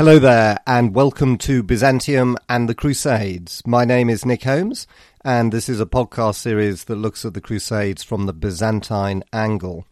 Hello 0.00 0.18
there, 0.18 0.58
and 0.66 0.94
welcome 0.94 1.36
to 1.36 1.62
Byzantium 1.62 2.38
and 2.48 2.70
the 2.70 2.74
Crusades. 2.74 3.62
My 3.66 3.84
name 3.84 4.08
is 4.08 4.24
Nick 4.24 4.44
Holmes, 4.44 4.86
and 5.22 5.52
this 5.52 5.68
is 5.68 5.78
a 5.78 5.84
podcast 5.84 6.36
series 6.36 6.84
that 6.84 6.96
looks 6.96 7.26
at 7.26 7.34
the 7.34 7.40
Crusades 7.42 8.02
from 8.02 8.24
the 8.24 8.32
Byzantine 8.32 9.22
angle. 9.30 9.84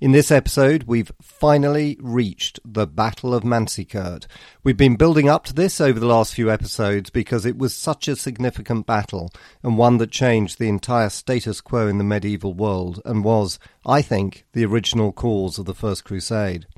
In 0.00 0.12
this 0.12 0.30
episode, 0.30 0.84
we've 0.84 1.10
finally 1.20 1.98
reached 2.00 2.60
the 2.64 2.86
Battle 2.86 3.34
of 3.34 3.42
Manzikert. 3.42 4.28
We've 4.62 4.76
been 4.76 4.94
building 4.94 5.28
up 5.28 5.42
to 5.46 5.52
this 5.52 5.80
over 5.80 5.98
the 5.98 6.06
last 6.06 6.32
few 6.32 6.48
episodes 6.48 7.10
because 7.10 7.44
it 7.44 7.58
was 7.58 7.74
such 7.74 8.06
a 8.06 8.14
significant 8.14 8.86
battle 8.86 9.32
and 9.64 9.76
one 9.76 9.96
that 9.96 10.12
changed 10.12 10.60
the 10.60 10.68
entire 10.68 11.08
status 11.08 11.60
quo 11.60 11.88
in 11.88 11.98
the 11.98 12.04
medieval 12.04 12.54
world 12.54 13.02
and 13.04 13.24
was, 13.24 13.58
I 13.84 14.00
think, 14.00 14.44
the 14.52 14.64
original 14.64 15.10
cause 15.10 15.58
of 15.58 15.64
the 15.64 15.74
First 15.74 16.04
Crusade. 16.04 16.68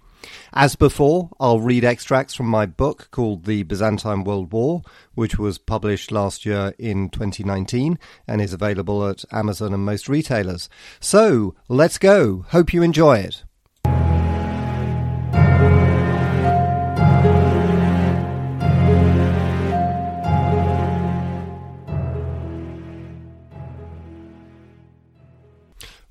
As 0.52 0.76
before, 0.76 1.30
I'll 1.38 1.60
read 1.60 1.84
extracts 1.84 2.34
from 2.34 2.46
my 2.46 2.66
book 2.66 3.08
called 3.10 3.44
The 3.44 3.62
Byzantine 3.62 4.24
World 4.24 4.52
War, 4.52 4.82
which 5.14 5.38
was 5.38 5.58
published 5.58 6.10
last 6.10 6.46
year 6.46 6.74
in 6.78 7.10
2019 7.10 7.98
and 8.26 8.40
is 8.40 8.52
available 8.52 9.06
at 9.06 9.24
Amazon 9.32 9.74
and 9.74 9.84
most 9.84 10.08
retailers. 10.08 10.68
So, 11.00 11.54
let's 11.68 11.98
go. 11.98 12.44
Hope 12.48 12.72
you 12.72 12.82
enjoy 12.82 13.18
it. 13.18 13.44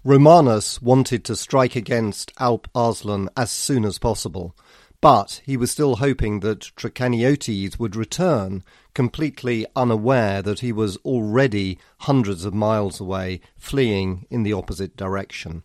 Romanus 0.07 0.81
wanted 0.81 1.25
to 1.25 1.35
strike 1.35 1.75
against 1.75 2.31
Alp 2.39 2.69
Arslan 2.73 3.27
as 3.35 3.51
soon 3.51 3.83
as 3.83 3.99
possible, 3.99 4.55
but 5.01 5.41
he 5.45 5.57
was 5.57 5.69
still 5.69 5.97
hoping 5.97 6.39
that 6.39 6.71
Trichoniotes 6.77 7.77
would 7.77 7.93
return, 7.93 8.63
completely 8.93 9.65
unaware 9.75 10.41
that 10.41 10.61
he 10.61 10.71
was 10.71 10.95
already 11.03 11.77
hundreds 11.99 12.45
of 12.45 12.53
miles 12.53 13.01
away, 13.01 13.41
fleeing 13.57 14.25
in 14.29 14.43
the 14.43 14.53
opposite 14.53 14.95
direction. 14.95 15.63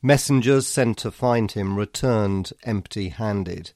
Messengers 0.00 0.68
sent 0.68 0.96
to 0.98 1.10
find 1.10 1.50
him 1.50 1.76
returned 1.76 2.52
empty 2.62 3.08
handed. 3.08 3.72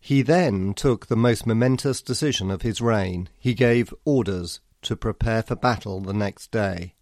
He 0.00 0.22
then 0.22 0.74
took 0.74 1.06
the 1.06 1.14
most 1.14 1.46
momentous 1.46 2.02
decision 2.02 2.50
of 2.50 2.62
his 2.62 2.80
reign. 2.80 3.28
He 3.38 3.54
gave 3.54 3.94
orders 4.04 4.58
to 4.82 4.96
prepare 4.96 5.44
for 5.44 5.54
battle 5.54 6.00
the 6.00 6.12
next 6.12 6.50
day. 6.50 6.94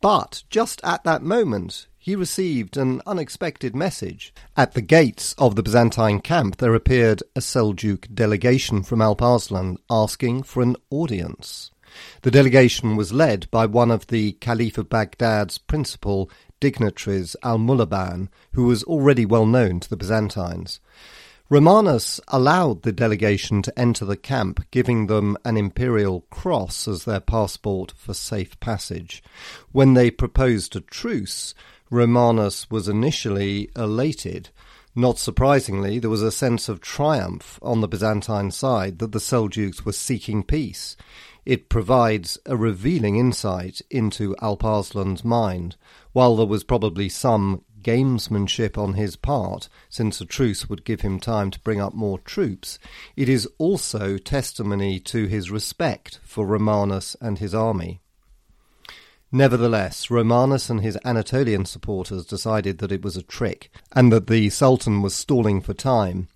But 0.00 0.44
just 0.48 0.80
at 0.84 1.02
that 1.04 1.22
moment, 1.22 1.88
he 1.98 2.14
received 2.14 2.76
an 2.76 3.02
unexpected 3.04 3.74
message. 3.74 4.32
At 4.56 4.74
the 4.74 4.80
gates 4.80 5.34
of 5.38 5.56
the 5.56 5.62
Byzantine 5.62 6.20
camp, 6.20 6.58
there 6.58 6.74
appeared 6.74 7.22
a 7.34 7.40
Seljuk 7.40 8.14
delegation 8.14 8.82
from 8.82 9.02
Alp 9.02 9.20
Arslan 9.20 9.76
asking 9.90 10.44
for 10.44 10.62
an 10.62 10.76
audience. 10.90 11.72
The 12.22 12.30
delegation 12.30 12.96
was 12.96 13.12
led 13.12 13.50
by 13.50 13.66
one 13.66 13.90
of 13.90 14.06
the 14.06 14.32
Caliph 14.32 14.78
of 14.78 14.88
Baghdad's 14.88 15.58
principal 15.58 16.30
dignitaries, 16.60 17.34
Al 17.42 17.58
Mulaban, 17.58 18.28
who 18.52 18.64
was 18.64 18.84
already 18.84 19.26
well 19.26 19.46
known 19.46 19.80
to 19.80 19.90
the 19.90 19.96
Byzantines. 19.96 20.80
Romanus 21.50 22.20
allowed 22.28 22.82
the 22.82 22.92
delegation 22.92 23.62
to 23.62 23.78
enter 23.78 24.04
the 24.04 24.18
camp, 24.18 24.62
giving 24.70 25.06
them 25.06 25.34
an 25.46 25.56
imperial 25.56 26.26
cross 26.28 26.86
as 26.86 27.06
their 27.06 27.20
passport 27.20 27.90
for 27.96 28.12
safe 28.12 28.60
passage. 28.60 29.22
When 29.72 29.94
they 29.94 30.10
proposed 30.10 30.76
a 30.76 30.82
truce, 30.82 31.54
Romanus 31.90 32.70
was 32.70 32.86
initially 32.86 33.70
elated. 33.74 34.50
Not 34.94 35.18
surprisingly, 35.18 35.98
there 35.98 36.10
was 36.10 36.22
a 36.22 36.30
sense 36.30 36.68
of 36.68 36.82
triumph 36.82 37.58
on 37.62 37.80
the 37.80 37.88
Byzantine 37.88 38.50
side 38.50 38.98
that 38.98 39.12
the 39.12 39.18
Seljuks 39.18 39.86
were 39.86 39.92
seeking 39.92 40.42
peace. 40.42 40.96
It 41.46 41.70
provides 41.70 42.38
a 42.44 42.58
revealing 42.58 43.16
insight 43.16 43.80
into 43.88 44.36
Alp 44.42 44.66
Arslan's 44.66 45.24
mind. 45.24 45.76
While 46.12 46.36
there 46.36 46.46
was 46.46 46.62
probably 46.62 47.08
some 47.08 47.64
gamesmanship 47.88 48.76
on 48.76 48.92
his 48.92 49.16
part, 49.16 49.70
since 49.88 50.20
a 50.20 50.26
truce 50.26 50.68
would 50.68 50.84
give 50.84 51.00
him 51.00 51.18
time 51.18 51.50
to 51.50 51.60
bring 51.60 51.80
up 51.80 51.94
more 51.94 52.18
troops, 52.18 52.78
it 53.16 53.30
is 53.30 53.48
also 53.56 54.18
testimony 54.18 55.00
to 55.00 55.24
his 55.24 55.50
respect 55.50 56.20
for 56.22 56.44
Romanus 56.44 57.16
and 57.18 57.38
his 57.38 57.54
army. 57.54 58.02
Nevertheless, 59.32 60.10
Romanus 60.10 60.68
and 60.68 60.82
his 60.82 60.98
Anatolian 61.02 61.64
supporters 61.64 62.26
decided 62.26 62.76
that 62.76 62.92
it 62.92 63.02
was 63.02 63.16
a 63.16 63.22
trick, 63.22 63.70
and 63.92 64.12
that 64.12 64.26
the 64.26 64.50
Sultan 64.50 65.00
was 65.00 65.14
stalling 65.14 65.62
for 65.62 65.72
time. 65.72 66.28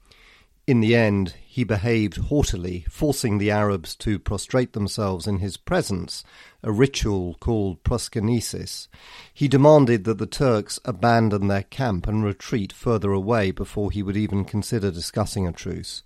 In 0.72 0.80
the 0.80 0.96
end, 0.96 1.34
he 1.44 1.64
behaved 1.64 2.16
haughtily, 2.16 2.86
forcing 2.88 3.36
the 3.36 3.50
Arabs 3.50 3.94
to 3.96 4.18
prostrate 4.18 4.72
themselves 4.72 5.26
in 5.26 5.40
his 5.40 5.58
presence, 5.58 6.24
a 6.62 6.72
ritual 6.72 7.34
called 7.40 7.84
proskynesis. 7.84 8.88
He 9.34 9.48
demanded 9.48 10.04
that 10.04 10.16
the 10.16 10.24
Turks 10.24 10.80
abandon 10.86 11.48
their 11.48 11.64
camp 11.64 12.06
and 12.06 12.24
retreat 12.24 12.72
further 12.72 13.12
away 13.12 13.50
before 13.50 13.90
he 13.90 14.02
would 14.02 14.16
even 14.16 14.46
consider 14.46 14.90
discussing 14.90 15.46
a 15.46 15.52
truce. 15.52 16.04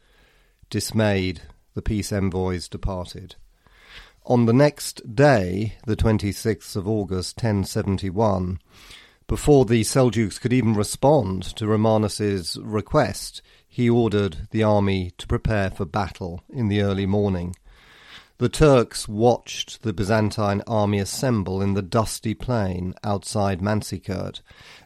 Dismayed, 0.68 1.42
the 1.74 1.80
peace 1.80 2.10
envoys 2.10 2.66
departed. 2.66 3.36
On 4.24 4.46
the 4.46 4.52
next 4.52 5.14
day, 5.14 5.76
the 5.86 5.94
26th 5.94 6.74
of 6.74 6.88
August 6.88 7.36
1071, 7.36 8.58
before 9.28 9.64
the 9.64 9.82
Seljuks 9.82 10.40
could 10.40 10.52
even 10.52 10.74
respond 10.74 11.44
to 11.54 11.68
Romanus's 11.68 12.58
request, 12.60 13.42
he 13.76 13.90
ordered 13.90 14.48
the 14.52 14.62
army 14.62 15.12
to 15.18 15.26
prepare 15.26 15.70
for 15.70 15.84
battle 15.84 16.42
in 16.48 16.68
the 16.68 16.80
early 16.80 17.04
morning. 17.04 17.54
The 18.38 18.48
Turks 18.48 19.06
watched 19.06 19.82
the 19.82 19.92
Byzantine 19.92 20.62
army 20.66 20.98
assemble 20.98 21.60
in 21.60 21.74
the 21.74 21.82
dusty 21.82 22.32
plain 22.32 22.94
outside 23.04 23.60
Manzikert. 23.60 24.40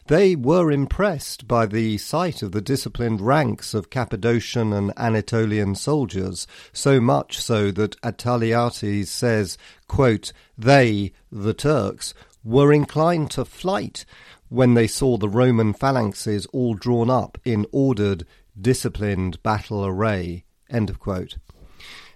They 0.07 0.35
were 0.35 0.73
impressed 0.73 1.47
by 1.47 1.67
the 1.67 1.99
sight 1.99 2.41
of 2.41 2.51
the 2.51 2.59
disciplined 2.59 3.21
ranks 3.21 3.73
of 3.73 3.89
Cappadocian 3.89 4.73
and 4.73 4.91
Anatolian 4.97 5.75
soldiers, 5.75 6.45
so 6.73 6.99
much 6.99 7.39
so 7.39 7.71
that 7.71 7.95
Attaliates 8.01 9.07
says, 9.07 9.57
quote, 9.87 10.33
They, 10.57 11.13
the 11.31 11.53
Turks, 11.53 12.13
were 12.43 12.73
inclined 12.73 13.31
to 13.31 13.45
flight 13.45 14.03
when 14.51 14.73
they 14.73 14.85
saw 14.85 15.15
the 15.15 15.29
Roman 15.29 15.73
phalanxes 15.73 16.45
all 16.51 16.73
drawn 16.73 17.09
up 17.09 17.37
in 17.45 17.65
ordered 17.71 18.25
disciplined 18.59 19.41
battle 19.43 19.85
array. 19.85 20.45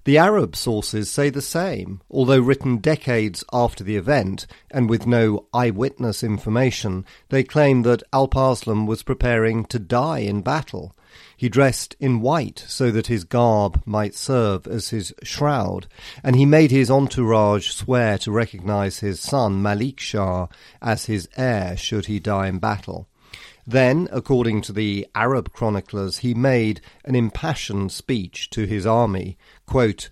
The 0.06 0.19
Arab 0.19 0.56
sources 0.56 1.09
say 1.09 1.31
the 1.31 1.41
same, 1.41 2.00
although 2.12 2.40
written 2.40 2.78
decades 2.78 3.44
after 3.51 3.84
the 3.84 3.96
event 3.96 4.45
and 4.69 4.88
with 4.88 5.07
no 5.07 5.47
eyewitness 5.51 6.24
information, 6.24 7.06
they 7.29 7.44
claim 7.44 7.81
that 7.81 8.03
Alp 8.13 8.35
Arslan 8.35 8.85
was 8.85 9.01
preparing 9.01 9.66
to 9.66 9.79
die 9.79 10.19
in 10.19 10.41
battle. 10.41 10.95
He 11.35 11.50
dressed 11.50 11.95
in 12.00 12.22
white 12.22 12.63
so 12.68 12.91
that 12.91 13.07
his 13.07 13.24
garb 13.24 13.81
might 13.84 14.13
serve 14.13 14.68
as 14.68 14.90
his 14.90 15.12
shroud, 15.24 15.88
and 16.24 16.35
he 16.35 16.45
made 16.45 16.69
his 16.69 16.91
entourage 16.91 17.72
swear 17.72 18.19
to 18.19 18.31
recognize 18.31 19.00
his 19.00 19.19
son 19.19 19.59
Malik 19.59 20.00
Shah 20.00 20.47
as 20.84 21.06
his 21.06 21.28
heir 21.35 21.75
should 21.75 22.06
he 22.06 22.19
die 22.19 22.47
in 22.47 22.59
battle. 22.59 23.07
Then, 23.67 24.07
according 24.11 24.61
to 24.63 24.73
the 24.73 25.07
Arab 25.15 25.51
chroniclers, 25.51 26.19
he 26.19 26.33
made 26.33 26.81
an 27.03 27.15
impassioned 27.15 27.91
speech 27.91 28.49
to 28.51 28.65
his 28.65 28.85
army. 28.85 29.37
Quote, 29.65 30.09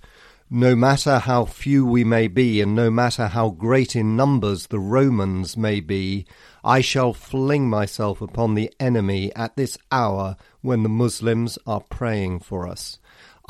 no 0.49 0.75
matter 0.75 1.17
how 1.19 1.45
few 1.45 1.83
we 1.83 2.03
may 2.03 2.27
be, 2.27 2.61
and 2.61 2.75
no 2.75 2.91
matter 2.91 3.27
how 3.27 3.49
great 3.49 3.95
in 3.95 4.15
numbers 4.15 4.67
the 4.67 4.79
Romans 4.79 5.57
may 5.57 5.79
be, 5.79 6.25
I 6.63 6.81
shall 6.81 7.13
fling 7.13 7.69
myself 7.69 8.21
upon 8.21 8.53
the 8.53 8.71
enemy 8.79 9.33
at 9.35 9.55
this 9.55 9.77
hour 9.91 10.35
when 10.61 10.83
the 10.83 10.89
Muslims 10.89 11.57
are 11.65 11.81
praying 11.81 12.41
for 12.41 12.67
us. 12.67 12.99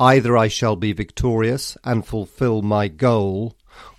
Either 0.00 0.36
I 0.36 0.48
shall 0.48 0.76
be 0.76 0.92
victorious 0.92 1.76
and 1.84 2.06
fulfill 2.06 2.62
my 2.62 2.88
goal, 2.88 3.54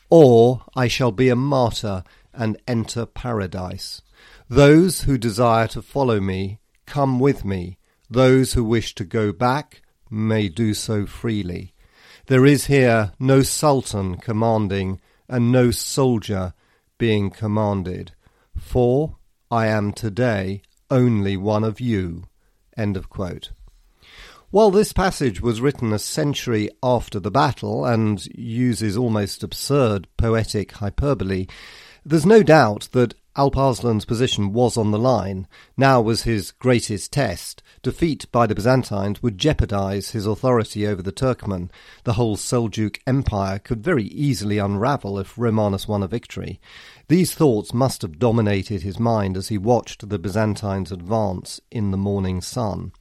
or 0.09 0.63
I 0.75 0.87
shall 0.87 1.11
be 1.11 1.29
a 1.29 1.35
martyr 1.35 2.03
and 2.33 2.57
enter 2.67 3.05
paradise. 3.05 4.01
Those 4.49 5.01
who 5.01 5.17
desire 5.17 5.67
to 5.69 5.81
follow 5.81 6.19
me, 6.19 6.59
come 6.85 7.19
with 7.19 7.43
me. 7.43 7.79
Those 8.09 8.53
who 8.53 8.63
wish 8.63 8.93
to 8.95 9.03
go 9.03 9.31
back 9.31 9.81
may 10.09 10.49
do 10.49 10.75
so 10.75 11.07
freely. 11.07 11.73
There 12.27 12.45
is 12.45 12.65
here 12.65 13.11
no 13.19 13.41
sultan 13.41 14.17
commanding, 14.17 15.01
and 15.27 15.51
no 15.51 15.71
soldier 15.71 16.53
being 16.99 17.31
commanded. 17.31 18.11
For 18.55 19.17
I 19.49 19.65
am 19.65 19.91
today 19.91 20.61
only 20.91 21.35
one 21.37 21.63
of 21.63 21.79
you. 21.79 22.25
End 22.77 22.97
of 22.97 23.09
quote. 23.09 23.51
While 24.51 24.69
this 24.69 24.93
passage 24.93 25.41
was 25.41 25.59
written 25.59 25.91
a 25.91 25.99
century 25.99 26.69
after 26.83 27.19
the 27.19 27.31
battle 27.31 27.83
and 27.83 28.25
uses 28.27 28.95
almost 28.95 29.43
absurd 29.43 30.07
poetic 30.17 30.73
hyperbole, 30.73 31.47
there's 32.05 32.27
no 32.27 32.43
doubt 32.43 32.89
that 32.91 33.15
Alp 33.37 33.57
Arslan's 33.57 34.05
position 34.05 34.53
was 34.53 34.77
on 34.77 34.91
the 34.91 34.99
line. 34.99 35.45
Now 35.75 35.99
was 35.99 36.23
his 36.23 36.51
greatest 36.51 37.11
test. 37.11 37.61
Defeat 37.83 38.31
by 38.31 38.47
the 38.47 38.55
Byzantines 38.55 39.21
would 39.21 39.37
jeopardize 39.37 40.11
his 40.11 40.25
authority 40.25 40.87
over 40.87 41.01
the 41.01 41.11
Turkmen. 41.11 41.69
The 42.05 42.13
whole 42.13 42.37
Seljuk 42.37 42.99
Empire 43.05 43.59
could 43.59 43.83
very 43.83 44.05
easily 44.05 44.57
unravel 44.57 45.19
if 45.19 45.37
Romanus 45.37 45.85
won 45.85 46.01
a 46.01 46.07
victory. 46.07 46.61
These 47.09 47.35
thoughts 47.35 47.73
must 47.73 48.03
have 48.03 48.19
dominated 48.19 48.83
his 48.83 48.99
mind 48.99 49.35
as 49.35 49.49
he 49.49 49.57
watched 49.57 50.07
the 50.07 50.17
Byzantines 50.17 50.91
advance 50.91 51.59
in 51.69 51.91
the 51.91 51.97
morning 51.97 52.39
sun. 52.39 52.93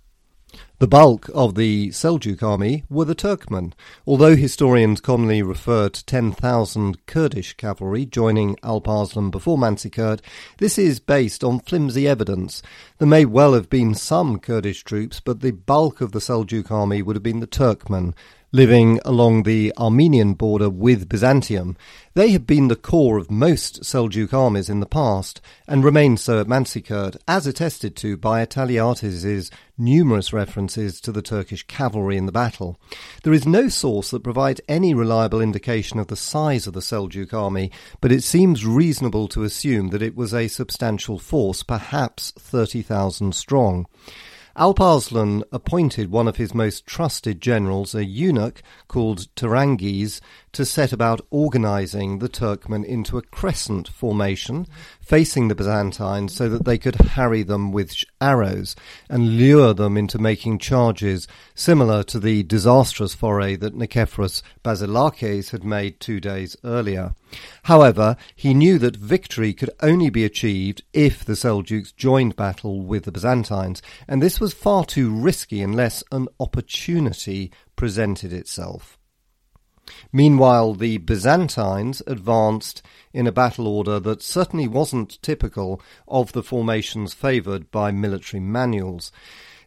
The 0.79 0.89
bulk 0.89 1.31
of 1.33 1.55
the 1.55 1.89
Seljuk 1.91 2.43
army 2.43 2.85
were 2.91 3.05
the 3.05 3.15
Turkmen, 3.15 3.73
although 4.07 4.37
historians 4.37 5.01
commonly 5.01 5.41
refer 5.41 5.89
to 5.89 6.05
10,000 6.05 7.07
Kurdish 7.07 7.55
cavalry 7.55 8.05
joining 8.05 8.57
Alp 8.63 8.89
Arslan 8.89 9.31
before 9.31 9.57
Manzikert. 9.57 10.21
This 10.59 10.77
is 10.77 11.01
based 11.01 11.43
on 11.43 11.61
flimsy 11.61 12.07
evidence. 12.07 12.61
There 12.99 13.09
may 13.09 13.25
well 13.25 13.55
have 13.55 13.71
been 13.71 13.95
some 13.95 14.39
Kurdish 14.39 14.85
troops, 14.85 15.21
but 15.21 15.41
the 15.41 15.53
bulk 15.53 16.01
of 16.01 16.13
the 16.13 16.19
Seljuk 16.19 16.71
army 16.71 17.03
would 17.03 17.17
have 17.17 17.23
been 17.23 17.41
the 17.41 17.47
Turkmen, 17.47 18.15
living 18.55 19.01
along 19.05 19.43
the 19.43 19.73
Armenian 19.77 20.33
border 20.33 20.71
with 20.71 21.09
Byzantium. 21.09 21.77
They 22.15 22.31
had 22.31 22.47
been 22.47 22.69
the 22.69 22.77
core 22.77 23.19
of 23.19 23.29
most 23.29 23.83
Seljuk 23.83 24.33
armies 24.33 24.71
in 24.71 24.79
the 24.79 24.87
past, 24.87 25.41
and 25.67 25.83
remained 25.83 26.21
so 26.21 26.39
at 26.39 26.47
Manzikert, 26.47 27.17
as 27.27 27.49
attested 27.49 27.97
to 27.97 28.17
by 28.17 28.47
Attaliates' 28.47 29.51
numerous 29.77 30.33
references 30.33 31.01
to 31.01 31.11
the 31.11 31.21
Turkish 31.21 31.65
cavalry 31.67 32.17
in 32.17 32.27
the 32.27 32.31
battle. 32.33 32.79
There 33.25 33.33
is 33.33 33.45
no 33.45 33.67
source 33.67 34.13
that 34.13 34.23
provides 34.23 34.61
any 34.69 34.95
reliable 34.95 35.41
indication 35.41 35.99
of 35.99 36.07
the 36.07 36.15
size 36.15 36.69
of 36.69 36.75
the 36.75 36.81
Seljuk 36.81 37.35
army, 37.35 37.73
but 38.01 38.13
it 38.13 38.23
seems 38.23 38.65
reasonable 38.65 39.27
to 39.29 39.43
assume 39.43 39.89
that 39.89 40.01
it 40.01 40.15
was 40.15 40.33
a 40.33 40.47
substantial 40.47 41.19
force, 41.19 41.65
perhaps 41.65 42.31
30,000 42.39 43.35
strong. 43.35 43.89
Alp 44.57 44.81
Arslan 44.81 45.43
appointed 45.51 46.13
one 46.13 46.29
of 46.29 46.37
his 46.37 46.55
most 46.55 46.87
trusted 46.87 47.41
generals, 47.41 47.93
a 47.93 48.05
eunuch 48.05 48.63
called 48.87 49.27
Tirangiz, 49.35 50.21
to 50.55 50.65
set 50.65 50.93
about 50.93 51.21
organizing 51.31 52.19
the 52.19 52.29
Turkmen 52.29 52.85
into 52.85 53.19
a 53.19 53.23
crescent 53.23 53.89
formation 53.89 54.67
facing 55.01 55.49
the 55.49 55.55
Byzantines 55.55 56.35
so 56.35 56.49
that 56.49 56.65
they 56.65 56.79
could 56.79 56.95
harry 56.95 57.43
them 57.43 57.73
with 57.73 57.95
arrows 58.21 58.75
and 59.11 59.37
lure 59.37 59.75
them 59.75 59.97
into 59.97 60.19
making 60.19 60.59
charges 60.59 61.29
similar 61.55 62.03
to 62.05 62.19
the 62.19 62.43
disastrous 62.45 63.15
foray 63.15 63.57
that 63.57 63.77
Nicephorus 63.77 64.43
Basilakes 64.63 65.51
had 65.51 65.65
made 65.65 66.01
two 66.01 66.21
days 66.21 66.57
earlier. 66.65 67.15
However, 67.65 68.17
he 68.35 68.55
knew 68.55 68.79
that 68.79 68.97
victory 68.97 69.53
could 69.53 69.71
only 69.81 70.09
be 70.11 70.25
achieved 70.25 70.83
if 70.93 71.25
the 71.25 71.33
Seljuks 71.33 71.95
joined 71.95 72.37
battle 72.37 72.81
with 72.81 73.05
the 73.05 73.13
Byzantines, 73.13 73.83
and 74.07 74.23
this 74.23 74.41
was 74.41 74.55
far 74.55 74.85
too 74.85 75.11
risky 75.11 75.61
unless 75.61 76.05
an 76.13 76.29
opportunity 76.39 77.51
presented 77.77 78.33
itself. 78.33 78.99
Meanwhile, 80.13 80.75
the 80.75 80.99
Byzantines 80.99 82.03
advanced 82.07 82.83
in 83.13 83.27
a 83.27 83.33
battle 83.33 83.67
order 83.67 84.01
that 84.01 84.23
certainly 84.23 84.69
wasn't 84.69 85.23
typical 85.23 85.81
of 86.09 86.33
the 86.33 86.43
formations 86.43 87.15
favoured 87.15 87.71
by 87.71 87.91
military 87.91 88.41
manuals. 88.41 89.13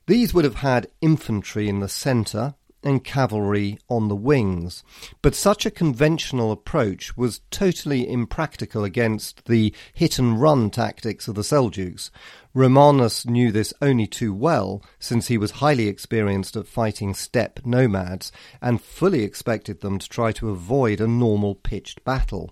These 0.07 0.33
would 0.33 0.45
have 0.45 0.55
had 0.55 0.87
infantry 1.01 1.67
in 1.67 1.79
the 1.79 1.89
centre 1.89 2.55
and 2.83 3.03
cavalry 3.03 3.77
on 3.89 4.07
the 4.07 4.15
wings. 4.15 4.83
But 5.21 5.35
such 5.35 5.65
a 5.65 5.71
conventional 5.71 6.51
approach 6.51 7.17
was 7.17 7.41
totally 7.51 8.09
impractical 8.09 8.83
against 8.83 9.45
the 9.45 9.73
hit 9.93 10.19
and 10.19 10.39
run 10.39 10.69
tactics 10.69 11.27
of 11.27 11.35
the 11.35 11.41
Seljuks. 11.41 12.09
Romanus 12.57 13.23
knew 13.27 13.51
this 13.51 13.71
only 13.83 14.07
too 14.07 14.33
well, 14.33 14.81
since 14.97 15.27
he 15.27 15.37
was 15.37 15.61
highly 15.61 15.87
experienced 15.87 16.55
at 16.55 16.65
fighting 16.65 17.13
steppe 17.13 17.63
nomads, 17.63 18.31
and 18.63 18.81
fully 18.81 19.21
expected 19.21 19.81
them 19.81 19.99
to 19.99 20.09
try 20.09 20.31
to 20.31 20.49
avoid 20.49 20.99
a 20.99 21.07
normal 21.07 21.53
pitched 21.53 22.03
battle. 22.03 22.49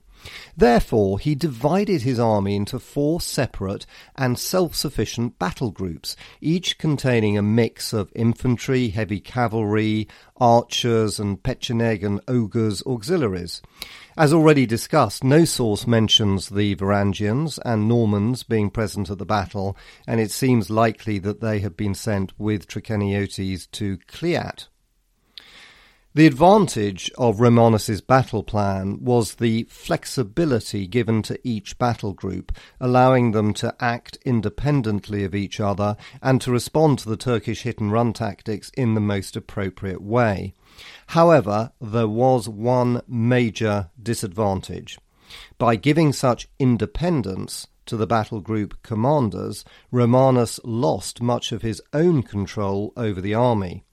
Therefore, 0.55 1.17
he 1.17 1.33
divided 1.33 2.03
his 2.03 2.19
army 2.19 2.55
into 2.55 2.77
four 2.77 3.19
separate 3.19 3.87
and 4.15 4.37
self-sufficient 4.37 5.39
battle 5.39 5.71
groups, 5.71 6.15
each 6.39 6.77
containing 6.77 7.35
a 7.35 7.41
mix 7.41 7.91
of 7.91 8.11
infantry, 8.15 8.89
heavy 8.89 9.19
cavalry, 9.19 10.07
archers, 10.37 11.19
and 11.19 11.41
Pecheneg 11.41 12.03
and 12.03 12.23
Oghuz 12.27 12.85
auxiliaries. 12.85 13.63
As 14.17 14.31
already 14.31 14.65
discussed, 14.65 15.25
no 15.25 15.43
source 15.43 15.85
mentions 15.85 16.47
the 16.47 16.73
Varangians 16.75 17.59
and 17.65 17.85
Normans 17.85 18.43
being 18.43 18.69
present 18.69 19.09
at 19.09 19.17
the 19.17 19.25
battle, 19.25 19.75
and 20.07 20.21
it 20.21 20.31
seems 20.31 20.69
likely 20.69 21.19
that 21.19 21.41
they 21.41 21.59
had 21.59 21.75
been 21.75 21.93
sent 21.93 22.31
with 22.39 22.65
Tricheniotes 22.65 23.69
to 23.71 23.97
Khliat. 24.07 24.67
The 26.13 26.27
advantage 26.27 27.11
of 27.17 27.41
Romanus's 27.41 27.99
battle 27.99 28.41
plan 28.41 29.03
was 29.03 29.35
the 29.35 29.63
flexibility 29.63 30.87
given 30.87 31.21
to 31.23 31.37
each 31.45 31.77
battle 31.77 32.13
group, 32.13 32.53
allowing 32.79 33.31
them 33.31 33.53
to 33.55 33.75
act 33.81 34.17
independently 34.23 35.25
of 35.25 35.35
each 35.35 35.59
other 35.59 35.97
and 36.21 36.39
to 36.39 36.53
respond 36.53 36.99
to 36.99 37.09
the 37.09 37.17
Turkish 37.17 37.63
hit 37.63 37.81
and 37.81 37.91
run 37.91 38.13
tactics 38.13 38.71
in 38.77 38.93
the 38.93 39.01
most 39.01 39.35
appropriate 39.35 40.01
way. 40.01 40.53
However, 41.07 41.71
there 41.79 42.07
was 42.07 42.49
one 42.49 43.01
major 43.07 43.89
disadvantage. 44.01 44.99
By 45.57 45.75
giving 45.75 46.13
such 46.13 46.47
independence 46.59 47.67
to 47.85 47.97
the 47.97 48.07
battle 48.07 48.41
group 48.41 48.81
commanders, 48.83 49.63
Romanus 49.91 50.59
lost 50.63 51.21
much 51.21 51.51
of 51.51 51.61
his 51.61 51.81
own 51.93 52.23
control 52.23 52.93
over 52.97 53.21
the 53.21 53.33
army. 53.33 53.83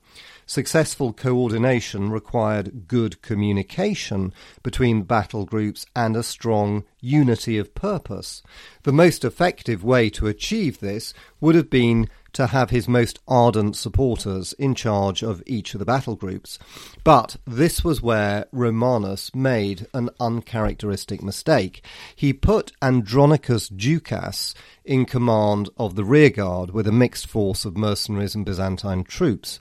Successful 0.46 1.12
coordination 1.12 2.11
required 2.11 2.88
good 2.88 3.23
communication 3.23 4.32
between 4.62 5.02
battle 5.02 5.44
groups 5.44 5.87
and 5.94 6.17
a 6.17 6.23
strong 6.23 6.84
unity 7.00 7.58
of 7.58 7.75
purpose. 7.75 8.43
The 8.82 8.93
most 8.93 9.25
effective 9.25 9.84
way 9.84 10.11
to 10.11 10.26
achieve 10.26 10.81
this 10.81 11.14
would 11.40 11.55
have 11.55 11.70
been 11.70 12.08
to 12.32 12.49
have 12.49 12.70
his 12.70 12.88
most 12.88 13.20
ardent 13.29 13.76
supporters 13.76 14.52
in 14.55 14.75
charge 14.75 15.23
of 15.23 15.43
each 15.46 15.75
of 15.75 15.79
the 15.79 15.84
battle 15.84 16.17
groups. 16.17 16.58
But 17.05 17.37
this 17.46 17.84
was 17.84 18.02
where 18.02 18.46
Romanus 18.52 19.34
made 19.34 19.87
an 19.94 20.11
uncharacteristic 20.20 21.23
mistake. 21.23 21.84
He 22.15 22.32
put 22.32 22.72
Andronicus 22.81 23.69
Ducas 23.69 24.55
in 24.84 25.05
command 25.05 25.70
of 25.77 25.94
the 25.94 26.05
rearguard 26.05 26.70
with 26.70 26.86
a 26.86 26.93
mixed 26.93 27.27
force 27.27 27.65
of 27.65 27.77
mercenaries 27.77 28.34
and 28.34 28.44
Byzantine 28.44 29.05
troops. 29.05 29.60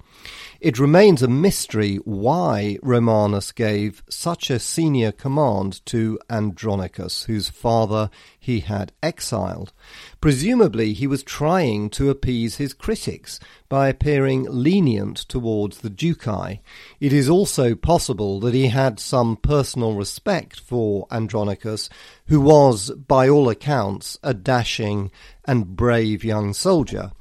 It 0.59 0.79
remains 0.79 1.23
a 1.23 1.27
mystery 1.27 1.95
why 1.97 2.77
Romanus 2.83 3.51
gave 3.51 4.03
such 4.09 4.49
a 4.49 4.59
senior 4.59 5.11
command 5.11 5.83
to 5.87 6.19
Andronicus, 6.29 7.23
whose 7.23 7.49
father 7.49 8.09
he 8.39 8.59
had 8.59 8.91
exiled. 9.01 9.73
Presumably, 10.19 10.93
he 10.93 11.07
was 11.07 11.23
trying 11.23 11.89
to 11.91 12.09
appease 12.09 12.57
his 12.57 12.73
critics 12.73 13.39
by 13.71 13.87
appearing 13.87 14.45
lenient 14.49 15.15
towards 15.15 15.77
the 15.77 15.89
Duci. 15.89 16.59
It 16.99 17.13
is 17.13 17.29
also 17.29 17.73
possible 17.73 18.41
that 18.41 18.53
he 18.53 18.67
had 18.67 18.99
some 18.99 19.37
personal 19.37 19.93
respect 19.93 20.59
for 20.59 21.07
Andronicus, 21.09 21.87
who 22.25 22.41
was, 22.41 22.91
by 22.91 23.29
all 23.29 23.47
accounts, 23.47 24.17
a 24.21 24.33
dashing 24.33 25.09
and 25.45 25.77
brave 25.77 26.21
young 26.21 26.51
soldier. 26.51 27.13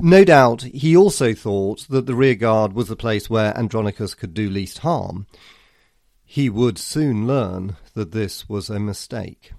No 0.00 0.24
doubt 0.24 0.62
he 0.62 0.96
also 0.96 1.32
thought 1.32 1.86
that 1.88 2.06
the 2.06 2.16
rearguard 2.16 2.72
was 2.72 2.88
the 2.88 2.96
place 2.96 3.30
where 3.30 3.56
Andronicus 3.56 4.14
could 4.14 4.34
do 4.34 4.50
least 4.50 4.78
harm. 4.78 5.28
He 6.24 6.50
would 6.50 6.76
soon 6.76 7.28
learn 7.28 7.76
that 7.94 8.10
this 8.10 8.48
was 8.48 8.68
a 8.68 8.80
mistake. 8.80 9.52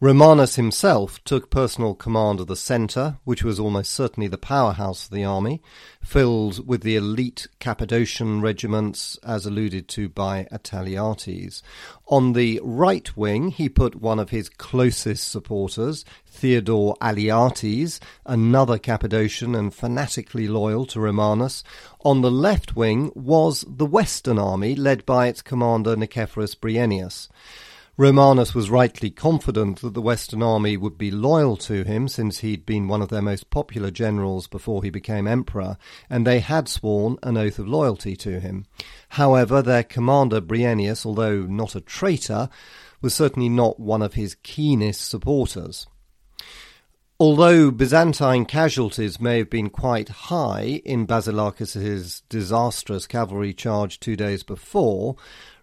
Romanus 0.00 0.56
himself 0.56 1.22
took 1.22 1.50
personal 1.50 1.94
command 1.94 2.40
of 2.40 2.48
the 2.48 2.56
centre, 2.56 3.18
which 3.22 3.44
was 3.44 3.60
almost 3.60 3.92
certainly 3.92 4.26
the 4.26 4.36
powerhouse 4.36 5.04
of 5.04 5.12
the 5.12 5.24
army, 5.24 5.62
filled 6.02 6.66
with 6.66 6.82
the 6.82 6.96
elite 6.96 7.46
Cappadocian 7.60 8.40
regiments, 8.40 9.16
as 9.22 9.46
alluded 9.46 9.86
to 9.88 10.08
by 10.08 10.48
Attaliates. 10.50 11.62
On 12.08 12.32
the 12.32 12.60
right 12.64 13.16
wing, 13.16 13.50
he 13.50 13.68
put 13.68 13.94
one 13.94 14.18
of 14.18 14.30
his 14.30 14.48
closest 14.48 15.28
supporters, 15.28 16.04
Theodore 16.26 16.96
Aliates, 17.00 18.00
another 18.26 18.78
Cappadocian 18.78 19.54
and 19.54 19.72
fanatically 19.72 20.48
loyal 20.48 20.86
to 20.86 21.00
Romanus. 21.00 21.62
On 22.04 22.20
the 22.20 22.32
left 22.32 22.74
wing 22.74 23.12
was 23.14 23.64
the 23.68 23.86
Western 23.86 24.40
army, 24.40 24.74
led 24.74 25.06
by 25.06 25.28
its 25.28 25.40
commander 25.40 25.94
Nicephorus 25.94 26.56
Bryennius. 26.56 27.28
Romanus 27.96 28.56
was 28.56 28.70
rightly 28.70 29.08
confident 29.08 29.80
that 29.80 29.94
the 29.94 30.02
Western 30.02 30.42
army 30.42 30.76
would 30.76 30.98
be 30.98 31.12
loyal 31.12 31.56
to 31.58 31.84
him 31.84 32.08
since 32.08 32.38
he'd 32.38 32.66
been 32.66 32.88
one 32.88 33.00
of 33.00 33.08
their 33.08 33.22
most 33.22 33.50
popular 33.50 33.92
generals 33.92 34.48
before 34.48 34.82
he 34.82 34.90
became 34.90 35.28
emperor, 35.28 35.76
and 36.10 36.26
they 36.26 36.40
had 36.40 36.68
sworn 36.68 37.18
an 37.22 37.36
oath 37.36 37.60
of 37.60 37.68
loyalty 37.68 38.16
to 38.16 38.40
him. 38.40 38.66
However, 39.10 39.62
their 39.62 39.84
commander 39.84 40.40
Bryennius, 40.40 41.06
although 41.06 41.42
not 41.42 41.76
a 41.76 41.80
traitor, 41.80 42.48
was 43.00 43.14
certainly 43.14 43.48
not 43.48 43.78
one 43.78 44.02
of 44.02 44.14
his 44.14 44.34
keenest 44.42 45.08
supporters. 45.08 45.86
Although 47.20 47.70
Byzantine 47.70 48.44
casualties 48.44 49.20
may 49.20 49.38
have 49.38 49.50
been 49.50 49.70
quite 49.70 50.08
high 50.08 50.82
in 50.84 51.06
Basilakes's 51.06 52.22
disastrous 52.28 53.06
cavalry 53.06 53.54
charge 53.54 54.00
two 54.00 54.16
days 54.16 54.42
before, 54.42 55.14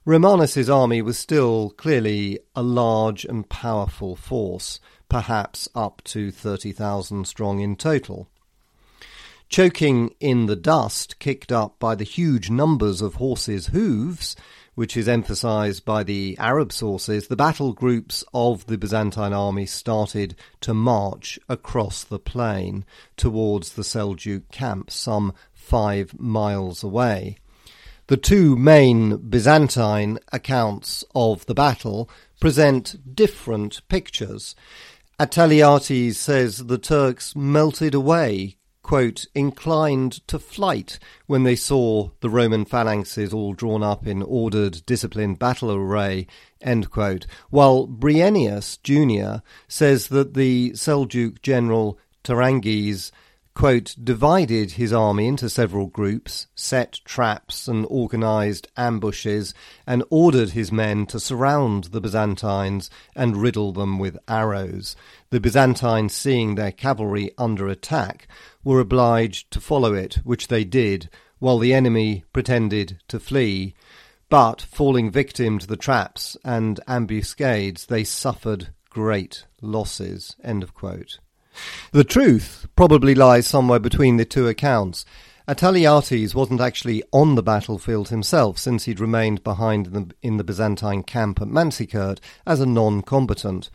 Romanus's 0.04 0.68
army 0.68 1.00
was 1.00 1.16
still 1.16 1.70
clearly 1.78 2.40
a 2.56 2.64
large 2.64 3.24
and 3.24 3.48
powerful 3.50 4.16
force, 4.16 4.80
perhaps 5.08 5.70
up 5.76 6.02
to 6.06 6.32
30,000 6.32 7.28
strong 7.28 7.60
in 7.60 7.76
total. 7.76 8.28
Choking 9.48 10.16
in 10.20 10.48
the 10.48 10.56
dust 10.56 11.20
kicked 11.20 11.52
up 11.52 11.78
by 11.78 11.94
the 11.94 12.04
huge 12.04 12.50
numbers 12.50 13.04
of 13.04 13.16
horses' 13.16 13.68
hooves, 13.68 14.36
which 14.74 14.98
is 14.98 15.08
emphasized 15.08 15.86
by 15.86 16.04
the 16.04 16.36
Arab 16.40 16.74
sources, 16.74 17.28
the 17.28 17.36
battle 17.36 17.72
groups 17.72 18.24
of 18.34 18.66
the 18.66 18.80
Byzantine 18.80 19.34
army 19.34 19.68
started 19.68 20.36
to 20.62 20.74
march 20.74 21.38
across 21.48 22.04
the 22.04 22.18
plain 22.18 22.86
towards 23.18 23.74
the 23.74 23.84
Seljuk 23.84 24.50
camp, 24.50 24.90
some 24.90 25.32
five 25.54 26.20
miles 26.20 26.82
away. 26.82 27.38
The 28.12 28.18
two 28.18 28.58
main 28.58 29.30
Byzantine 29.30 30.20
accounts 30.34 31.06
of 31.16 31.46
the 31.46 31.54
battle 31.54 32.10
present 32.42 33.16
different 33.16 33.88
pictures. 33.88 34.54
Attaliates 35.18 36.16
says 36.16 36.66
the 36.66 36.78
Turks 36.78 37.38
melted 37.38 37.94
away, 37.94 38.58
quote, 38.84 39.28
inclined 39.34 40.28
to 40.28 40.40
flight 40.40 41.00
when 41.28 41.44
they 41.44 41.56
saw 41.56 42.10
the 42.20 42.30
Roman 42.30 42.66
phalanxes 42.66 43.34
all 43.34 43.54
drawn 43.54 43.82
up 43.82 44.06
in 44.06 44.22
ordered, 44.22 44.86
disciplined 44.86 45.40
battle 45.40 45.72
array, 45.72 46.28
end 46.60 46.92
quote, 46.92 47.26
while 47.50 47.88
Bryennius 47.88 48.78
Jr. 48.84 49.42
says 49.70 50.10
that 50.10 50.34
the 50.34 50.72
Seljuk 50.72 51.42
general 51.42 51.98
Tiranges 52.26 53.14
quote, 53.54 53.96
divided 54.02 54.72
his 54.72 54.94
army 54.94 55.28
into 55.28 55.50
several 55.50 55.88
groups, 55.88 56.48
set 56.56 57.00
traps 57.04 57.68
and 57.68 57.86
organized 57.90 58.68
ambushes, 58.78 59.54
and 59.86 60.04
ordered 60.10 60.52
his 60.52 60.72
men 60.72 61.06
to 61.06 61.20
surround 61.20 61.86
the 61.86 62.02
Byzantines 62.02 62.90
and 63.16 63.38
riddle 63.38 63.72
them 63.72 64.00
with 64.00 64.18
arrows. 64.28 64.96
The 65.30 65.40
Byzantines, 65.40 66.14
seeing 66.14 66.56
their 66.56 66.72
cavalry 66.72 67.32
under 67.38 67.68
attack, 67.68 68.28
were 68.64 68.80
obliged 68.80 69.52
to 69.52 69.60
follow 69.60 69.94
it, 69.94 70.16
which 70.24 70.48
they 70.48 70.64
did, 70.64 71.10
while 71.40 71.60
the 71.60 71.74
enemy 71.74 72.24
pretended 72.34 73.00
to 73.10 73.20
flee. 73.20 73.76
But, 74.30 74.62
falling 74.62 75.12
victim 75.12 75.60
to 75.60 75.68
the 75.68 75.76
traps 75.76 76.38
and 76.46 76.80
ambuscades, 76.88 77.88
they 77.88 78.06
suffered 78.06 78.70
great 78.90 79.46
losses. 79.62 80.36
End 80.44 80.64
of 80.64 80.74
quote. 80.74 81.20
The 81.92 82.04
truth 82.04 82.68
probably 82.76 83.16
lies 83.16 83.48
somewhere 83.48 83.80
between 83.80 84.18
the 84.18 84.26
two 84.26 84.48
accounts. 84.48 85.06
Attaliates 85.48 86.34
wasn't 86.36 86.62
actually 86.62 87.04
on 87.12 87.36
the 87.36 87.44
battlefield 87.44 88.10
himself, 88.10 88.58
since 88.58 88.86
he'd 88.86 89.00
remained 89.00 89.44
behind 89.44 89.88
in 89.88 89.94
the, 89.94 90.16
in 90.22 90.38
the 90.38 90.44
Byzantine 90.44 91.04
camp 91.04 91.42
at 91.42 91.48
Manzikert 91.48 92.20
as 92.46 92.62
a 92.62 92.66
non-combatant. 92.66 93.70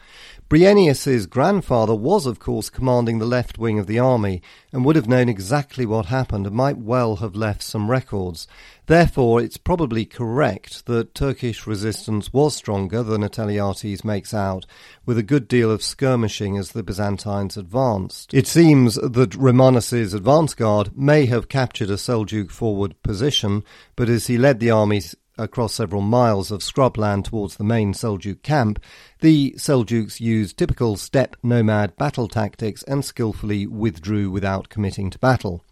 Bryennius's 0.48 1.26
grandfather 1.26 1.94
was, 1.94 2.24
of 2.24 2.38
course, 2.38 2.70
commanding 2.70 3.18
the 3.18 3.26
left 3.26 3.58
wing 3.58 3.80
of 3.80 3.88
the 3.88 3.98
army, 3.98 4.40
and 4.72 4.84
would 4.84 4.96
have 4.96 5.08
known 5.08 5.28
exactly 5.28 5.84
what 5.84 6.06
happened 6.06 6.46
and 6.46 6.54
might 6.54 6.78
well 6.78 7.16
have 7.16 7.34
left 7.34 7.62
some 7.62 7.90
records. 7.90 8.46
Therefore, 8.86 9.40
it's 9.40 9.56
probably 9.56 10.04
correct 10.04 10.86
that 10.86 11.12
Turkish 11.12 11.66
resistance 11.66 12.32
was 12.32 12.54
stronger 12.54 13.02
than 13.02 13.22
Attaliates 13.22 14.04
makes 14.04 14.32
out, 14.32 14.64
with 15.04 15.18
a 15.18 15.24
good 15.24 15.48
deal 15.48 15.72
of 15.72 15.82
skirmishing 15.82 16.56
as 16.56 16.70
the 16.70 16.84
Byzantines 16.84 17.56
advanced. 17.56 18.32
It 18.32 18.46
seems 18.46 18.94
that 18.94 19.34
Romanus's 19.34 20.14
advance 20.14 20.54
guard 20.54 20.96
may 20.96 21.26
have 21.26 21.48
captured 21.48 21.90
a 21.90 21.94
Seljuk 21.94 22.52
forward 22.52 22.94
position, 23.02 23.64
but 23.96 24.08
as 24.08 24.28
he 24.28 24.38
led 24.38 24.60
the 24.60 24.70
armies 24.70 25.16
across 25.36 25.74
several 25.74 26.00
miles 26.00 26.52
of 26.52 26.60
scrubland 26.60 27.24
towards 27.24 27.56
the 27.56 27.64
main 27.64 27.92
Seljuk 27.92 28.42
camp, 28.42 28.78
the 29.20 29.52
Seljuks 29.58 30.20
used 30.20 30.56
typical 30.56 30.96
steppe 30.96 31.36
nomad 31.42 31.96
battle 31.96 32.28
tactics 32.28 32.84
and 32.84 33.04
skillfully 33.04 33.66
withdrew 33.66 34.30
without 34.30 34.68
committing 34.68 35.10
to 35.10 35.18
battle. 35.18 35.64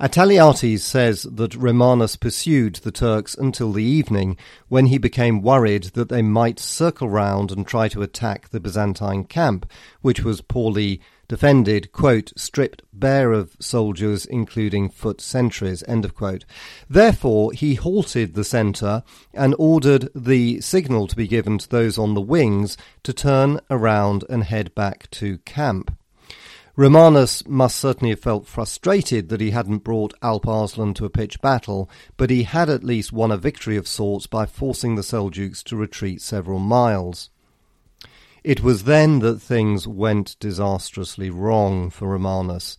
Attaliates 0.00 0.80
says 0.80 1.22
that 1.22 1.54
Romanus 1.54 2.16
pursued 2.16 2.76
the 2.76 2.90
Turks 2.90 3.34
until 3.34 3.72
the 3.72 3.84
evening, 3.84 4.36
when 4.68 4.86
he 4.86 4.98
became 4.98 5.42
worried 5.42 5.84
that 5.94 6.08
they 6.08 6.22
might 6.22 6.58
circle 6.58 7.08
round 7.08 7.50
and 7.50 7.66
try 7.66 7.88
to 7.88 8.02
attack 8.02 8.48
the 8.48 8.60
Byzantine 8.60 9.24
camp, 9.24 9.70
which 10.00 10.24
was 10.24 10.40
poorly 10.40 11.00
defended, 11.30 11.92
quote, 11.92 12.32
stripped 12.36 12.82
bare 12.92 13.30
of 13.30 13.56
soldiers, 13.60 14.26
including 14.26 14.88
foot 14.88 15.20
sentries, 15.20 15.84
end 15.86 16.04
of 16.04 16.12
quote. 16.12 16.44
Therefore, 16.88 17.52
he 17.52 17.76
halted 17.76 18.34
the 18.34 18.42
centre 18.42 19.04
and 19.32 19.54
ordered 19.56 20.08
the 20.12 20.60
signal 20.60 21.06
to 21.06 21.14
be 21.14 21.28
given 21.28 21.58
to 21.58 21.68
those 21.68 21.96
on 21.96 22.14
the 22.14 22.20
wings 22.20 22.76
to 23.04 23.12
turn 23.12 23.60
around 23.70 24.24
and 24.28 24.42
head 24.42 24.74
back 24.74 25.08
to 25.12 25.38
camp. 25.38 25.96
Romanus 26.80 27.46
must 27.46 27.76
certainly 27.76 28.08
have 28.08 28.20
felt 28.20 28.46
frustrated 28.46 29.28
that 29.28 29.42
he 29.42 29.50
hadn't 29.50 29.84
brought 29.84 30.14
Alp 30.22 30.48
Arslan 30.48 30.94
to 30.94 31.04
a 31.04 31.10
pitched 31.10 31.42
battle, 31.42 31.90
but 32.16 32.30
he 32.30 32.44
had 32.44 32.70
at 32.70 32.82
least 32.82 33.12
won 33.12 33.30
a 33.30 33.36
victory 33.36 33.76
of 33.76 33.86
sorts 33.86 34.26
by 34.26 34.46
forcing 34.46 34.94
the 34.94 35.02
Seljuks 35.02 35.62
to 35.64 35.76
retreat 35.76 36.22
several 36.22 36.58
miles. 36.58 37.28
It 38.42 38.62
was 38.62 38.84
then 38.84 39.18
that 39.18 39.42
things 39.42 39.86
went 39.86 40.36
disastrously 40.40 41.28
wrong 41.28 41.90
for 41.90 42.08
Romanus. 42.08 42.78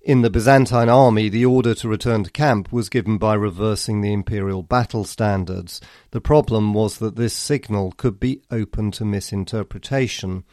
In 0.00 0.22
the 0.22 0.30
Byzantine 0.30 0.88
army, 0.88 1.28
the 1.28 1.44
order 1.44 1.74
to 1.74 1.86
return 1.86 2.24
to 2.24 2.30
camp 2.30 2.72
was 2.72 2.88
given 2.88 3.18
by 3.18 3.34
reversing 3.34 4.00
the 4.00 4.14
imperial 4.14 4.62
battle 4.62 5.04
standards. 5.04 5.82
The 6.12 6.22
problem 6.22 6.72
was 6.72 6.96
that 6.96 7.16
this 7.16 7.34
signal 7.34 7.92
could 7.98 8.18
be 8.18 8.40
open 8.50 8.90
to 8.92 9.04
misinterpretation. 9.04 10.44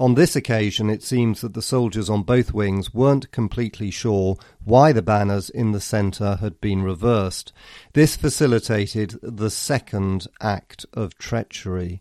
On 0.00 0.14
this 0.14 0.34
occasion, 0.34 0.88
it 0.88 1.02
seems 1.02 1.42
that 1.42 1.52
the 1.52 1.60
soldiers 1.60 2.08
on 2.08 2.22
both 2.22 2.54
wings 2.54 2.94
weren't 2.94 3.30
completely 3.32 3.90
sure 3.90 4.38
why 4.64 4.92
the 4.92 5.02
banners 5.02 5.50
in 5.50 5.72
the 5.72 5.80
centre 5.80 6.36
had 6.36 6.58
been 6.58 6.82
reversed. 6.82 7.52
This 7.92 8.16
facilitated 8.16 9.18
the 9.22 9.50
second 9.50 10.26
act 10.40 10.86
of 10.94 11.18
treachery. 11.18 12.00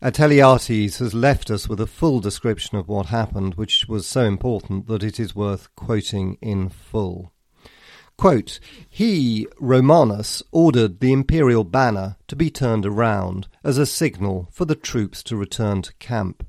Attaliates 0.00 0.98
has 0.98 1.12
left 1.12 1.50
us 1.50 1.68
with 1.68 1.78
a 1.78 1.86
full 1.86 2.20
description 2.20 2.78
of 2.78 2.88
what 2.88 3.06
happened, 3.06 3.56
which 3.56 3.86
was 3.86 4.06
so 4.06 4.22
important 4.24 4.86
that 4.86 5.02
it 5.02 5.20
is 5.20 5.36
worth 5.36 5.68
quoting 5.76 6.38
in 6.40 6.70
full. 6.70 7.34
Quote, 8.16 8.58
he, 8.88 9.46
Romanus, 9.60 10.42
ordered 10.52 11.00
the 11.00 11.12
imperial 11.12 11.64
banner 11.64 12.16
to 12.28 12.34
be 12.34 12.48
turned 12.48 12.86
around 12.86 13.46
as 13.62 13.76
a 13.76 13.84
signal 13.84 14.48
for 14.50 14.64
the 14.64 14.74
troops 14.74 15.22
to 15.24 15.36
return 15.36 15.82
to 15.82 15.92
camp. 15.96 16.42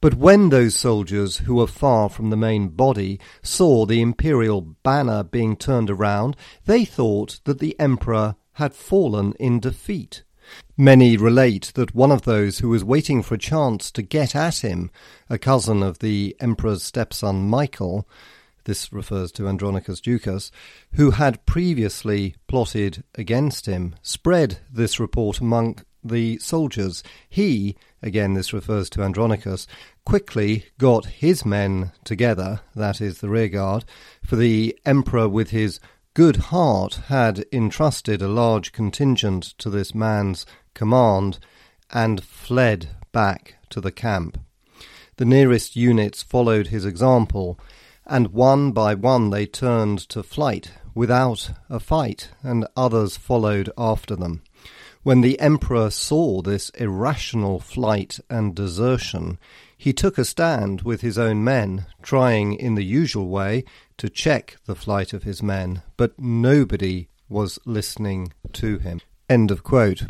But 0.00 0.14
when 0.14 0.48
those 0.48 0.74
soldiers 0.74 1.38
who 1.38 1.56
were 1.56 1.66
far 1.66 2.08
from 2.08 2.30
the 2.30 2.36
main 2.36 2.68
body 2.68 3.20
saw 3.42 3.86
the 3.86 4.00
imperial 4.00 4.60
banner 4.60 5.22
being 5.22 5.56
turned 5.56 5.90
around, 5.90 6.36
they 6.66 6.84
thought 6.84 7.40
that 7.44 7.58
the 7.58 7.78
emperor 7.78 8.36
had 8.54 8.74
fallen 8.74 9.32
in 9.40 9.60
defeat. 9.60 10.22
Many 10.76 11.16
relate 11.16 11.72
that 11.74 11.94
one 11.94 12.10
of 12.10 12.22
those 12.22 12.58
who 12.58 12.70
was 12.70 12.82
waiting 12.82 13.22
for 13.22 13.34
a 13.34 13.38
chance 13.38 13.90
to 13.92 14.02
get 14.02 14.34
at 14.34 14.58
him, 14.58 14.90
a 15.28 15.38
cousin 15.38 15.82
of 15.82 16.00
the 16.00 16.36
emperor's 16.40 16.82
stepson 16.82 17.48
Michael, 17.48 18.08
this 18.64 18.92
refers 18.92 19.32
to 19.32 19.48
Andronicus 19.48 20.00
Ducas, 20.00 20.50
who 20.94 21.12
had 21.12 21.44
previously 21.46 22.34
plotted 22.46 23.04
against 23.14 23.66
him, 23.66 23.94
spread 24.02 24.58
this 24.70 25.00
report 25.00 25.40
among 25.40 25.78
the 26.02 26.38
soldiers. 26.38 27.02
He, 27.28 27.76
again 28.02 28.34
this 28.34 28.52
refers 28.52 28.88
to 28.90 29.02
Andronicus, 29.02 29.66
quickly 30.04 30.66
got 30.78 31.06
his 31.06 31.44
men 31.44 31.92
together, 32.04 32.60
that 32.74 33.00
is 33.00 33.18
the 33.18 33.28
rearguard, 33.28 33.84
for 34.22 34.36
the 34.36 34.78
emperor 34.84 35.28
with 35.28 35.50
his 35.50 35.80
good 36.14 36.36
heart 36.36 36.94
had 37.06 37.44
entrusted 37.52 38.20
a 38.20 38.28
large 38.28 38.72
contingent 38.72 39.44
to 39.58 39.70
this 39.70 39.94
man's 39.94 40.44
command 40.74 41.38
and 41.92 42.22
fled 42.24 42.88
back 43.12 43.56
to 43.68 43.80
the 43.80 43.92
camp. 43.92 44.38
The 45.16 45.24
nearest 45.24 45.76
units 45.76 46.22
followed 46.22 46.68
his 46.68 46.84
example, 46.84 47.60
and 48.06 48.28
one 48.28 48.72
by 48.72 48.94
one 48.94 49.30
they 49.30 49.46
turned 49.46 49.98
to 50.08 50.22
flight 50.22 50.72
without 50.94 51.50
a 51.68 51.78
fight, 51.78 52.30
and 52.42 52.66
others 52.76 53.16
followed 53.16 53.70
after 53.78 54.16
them. 54.16 54.42
When 55.02 55.22
the 55.22 55.40
emperor 55.40 55.88
saw 55.88 56.42
this 56.42 56.68
irrational 56.70 57.58
flight 57.58 58.20
and 58.28 58.54
desertion, 58.54 59.38
he 59.76 59.94
took 59.94 60.18
a 60.18 60.26
stand 60.26 60.82
with 60.82 61.00
his 61.00 61.16
own 61.16 61.42
men, 61.42 61.86
trying 62.02 62.52
in 62.52 62.74
the 62.74 62.84
usual 62.84 63.28
way 63.28 63.64
to 63.96 64.10
check 64.10 64.58
the 64.66 64.74
flight 64.74 65.14
of 65.14 65.22
his 65.22 65.42
men, 65.42 65.82
but 65.96 66.18
nobody 66.18 67.08
was 67.30 67.58
listening 67.64 68.34
to 68.52 68.78
him. 68.78 69.00
End 69.28 69.50
of 69.50 69.62
quote. 69.62 70.02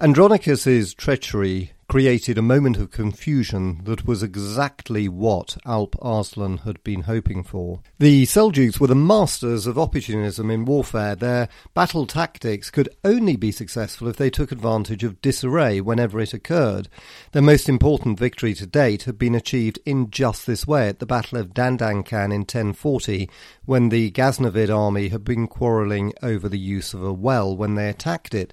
Andronicus's 0.00 0.94
treachery 0.94 1.72
created 1.88 2.36
a 2.36 2.42
moment 2.42 2.76
of 2.76 2.90
confusion 2.90 3.80
that 3.84 4.06
was 4.06 4.22
exactly 4.22 5.08
what 5.08 5.56
Alp 5.64 5.96
Arslan 6.02 6.58
had 6.58 6.84
been 6.84 7.02
hoping 7.02 7.42
for. 7.42 7.80
The 7.98 8.24
Seljuks 8.24 8.78
were 8.78 8.88
the 8.88 8.94
masters 8.94 9.66
of 9.66 9.78
opportunism 9.78 10.50
in 10.50 10.66
warfare. 10.66 11.14
Their 11.14 11.48
battle 11.72 12.06
tactics 12.06 12.70
could 12.70 12.90
only 13.04 13.36
be 13.36 13.50
successful 13.50 14.06
if 14.06 14.16
they 14.18 14.28
took 14.28 14.52
advantage 14.52 15.02
of 15.02 15.22
disarray 15.22 15.80
whenever 15.80 16.20
it 16.20 16.34
occurred. 16.34 16.90
Their 17.32 17.40
most 17.40 17.70
important 17.70 18.18
victory 18.18 18.52
to 18.54 18.66
date 18.66 19.04
had 19.04 19.18
been 19.18 19.34
achieved 19.34 19.78
in 19.86 20.10
just 20.10 20.46
this 20.46 20.66
way 20.66 20.88
at 20.88 20.98
the 20.98 21.06
Battle 21.06 21.38
of 21.38 21.54
Dandankan 21.54 22.26
in 22.26 22.40
1040, 22.40 23.30
when 23.64 23.88
the 23.88 24.10
Ghaznavid 24.10 24.68
army 24.68 25.08
had 25.08 25.24
been 25.24 25.46
quarrelling 25.46 26.12
over 26.22 26.50
the 26.50 26.58
use 26.58 26.92
of 26.92 27.02
a 27.02 27.14
well 27.14 27.56
when 27.56 27.76
they 27.76 27.88
attacked 27.88 28.34
it. 28.34 28.52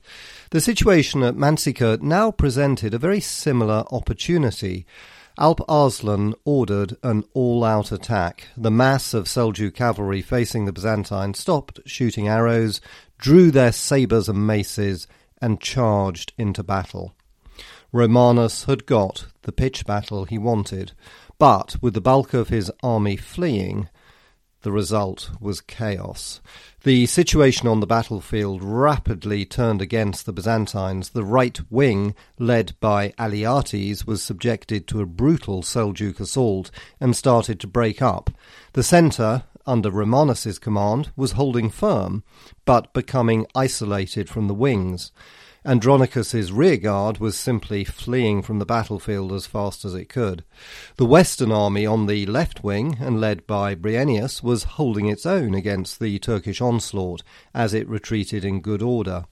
The 0.51 0.62
situation 0.62 1.22
at 1.22 1.36
Manzikert 1.36 2.01
now 2.01 2.32
presented 2.32 2.94
a 2.94 2.98
very 2.98 3.20
similar 3.25 3.84
opportunity. 3.91 4.86
Alp 5.38 5.60
Arslan 5.67 6.34
ordered 6.46 6.96
an 7.03 7.25
all-out 7.34 7.91
attack. 7.91 8.48
The 8.55 8.72
mass 8.72 9.13
of 9.13 9.25
Seljuk 9.25 9.74
cavalry 9.74 10.22
facing 10.22 10.65
the 10.65 10.72
Byzantines 10.72 11.39
stopped 11.39 11.82
shooting 11.86 12.27
arrows, 12.27 12.79
drew 13.17 13.51
their 13.51 13.72
sabres 13.72 14.29
and 14.29 14.48
maces, 14.48 15.08
and 15.41 15.60
charged 15.60 16.34
into 16.38 16.63
battle. 16.63 17.13
Romanus 17.91 18.63
had 18.65 18.86
got 18.86 19.27
the 19.44 19.51
pitch 19.51 19.86
battle 19.86 20.25
he 20.25 20.38
wanted, 20.38 20.94
but 21.38 21.75
with 21.82 21.94
the 21.94 22.01
bulk 22.01 22.34
of 22.34 22.50
his 22.50 22.72
army 22.82 23.17
fleeing, 23.17 23.89
the 24.65 24.72
result 24.72 25.29
was 25.39 25.62
chaos. 25.62 26.41
The 26.84 27.05
situation 27.05 27.67
on 27.67 27.81
the 27.81 27.86
battlefield 27.86 28.63
rapidly 28.63 29.45
turned 29.45 29.79
against 29.79 30.25
the 30.25 30.34
Byzantines. 30.34 31.12
The 31.12 31.24
right 31.24 31.60
wing, 31.69 32.15
led 32.39 32.74
by 32.79 33.13
Aleates, 33.19 34.07
was 34.07 34.24
subjected 34.24 34.88
to 34.88 35.01
a 35.01 35.05
brutal 35.05 35.62
Seljuk 35.62 36.19
assault 36.19 36.72
and 37.00 37.15
started 37.15 37.60
to 37.60 37.67
break 37.67 38.01
up. 38.01 38.31
The 38.74 38.81
centre, 38.81 39.43
under 39.67 39.91
Romanus's 39.91 40.57
command, 40.57 41.12
was 41.15 41.34
holding 41.34 41.69
firm, 41.69 42.24
but 42.65 42.91
becoming 42.91 43.45
isolated 43.53 44.29
from 44.29 44.48
the 44.48 44.55
wings. 44.55 45.12
Andronicus's 45.65 46.51
rearguard 46.51 47.17
was 47.17 47.36
simply 47.36 47.84
fleeing 47.84 48.43
from 48.43 48.60
the 48.60 48.67
battlefield 48.67 49.34
as 49.34 49.48
fast 49.48 49.84
as 49.84 49.95
it 49.95 50.10
could. 50.10 50.43
The 50.98 51.07
Western 51.07 51.51
army 51.51 51.88
on 51.88 52.05
the 52.05 52.27
left 52.27 52.63
wing, 52.63 52.98
and 53.00 53.19
led 53.19 53.48
by 53.48 53.74
Bryennius, 53.74 54.43
was 54.43 54.63
holding 54.63 55.07
its 55.07 55.25
own 55.25 55.55
against 55.55 56.00
the 56.00 56.19
Turkish 56.19 56.62
onslaught 56.62 57.24
as 57.53 57.74
it 57.74 57.89
retreated 57.89 58.45
in 58.45 58.62
good 58.62 58.84
order. 58.84 59.25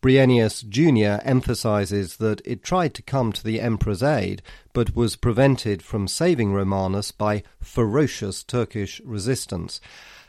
Bryennius 0.00 0.62
Jr. 0.62 1.20
emphasizes 1.26 2.18
that 2.18 2.40
it 2.44 2.62
tried 2.62 2.94
to 2.94 3.02
come 3.02 3.32
to 3.32 3.42
the 3.42 3.60
emperor's 3.60 4.02
aid, 4.02 4.42
but 4.74 4.94
was 4.94 5.16
prevented 5.16 5.82
from 5.82 6.06
saving 6.06 6.52
Romanus 6.52 7.10
by 7.10 7.42
ferocious 7.60 8.44
Turkish 8.44 9.00
resistance. 9.04 9.80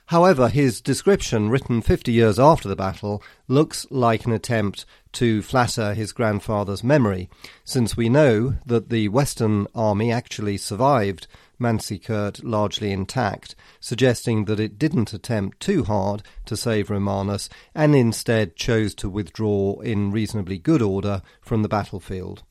However, 0.10 0.50
his 0.50 0.82
description, 0.82 1.50
written 1.50 1.82
50 1.82 2.12
years 2.12 2.38
after 2.38 2.70
the 2.70 2.76
battle, 2.76 3.24
looks 3.48 3.88
like 3.90 4.26
an 4.26 4.32
attempt 4.32 4.86
to 5.14 5.42
flatter 5.42 5.96
his 5.96 6.12
grandfather's 6.12 6.84
memory, 6.84 7.28
since 7.64 7.98
we 7.98 8.08
know 8.08 8.56
that 8.68 8.90
the 8.90 9.08
Western 9.08 9.66
army 9.74 10.12
actually 10.12 10.58
survived 10.58 11.26
Manzikert 11.60 12.44
largely 12.44 12.92
intact, 12.92 13.56
suggesting 13.80 14.46
that 14.46 14.60
it 14.60 14.78
didn't 14.78 15.14
attempt 15.14 15.60
too 15.60 15.84
hard 15.86 16.22
to 16.46 16.58
save 16.58 16.90
Romanus 16.90 17.50
and 17.74 17.96
instead 17.96 18.56
chose 18.56 18.94
to 18.96 19.10
withdraw 19.10 19.80
in 19.80 20.12
reasonably 20.12 20.60
good 20.60 20.82
order 20.82 21.22
from 21.42 21.64
the 21.64 21.70
battlefield. 21.70 22.44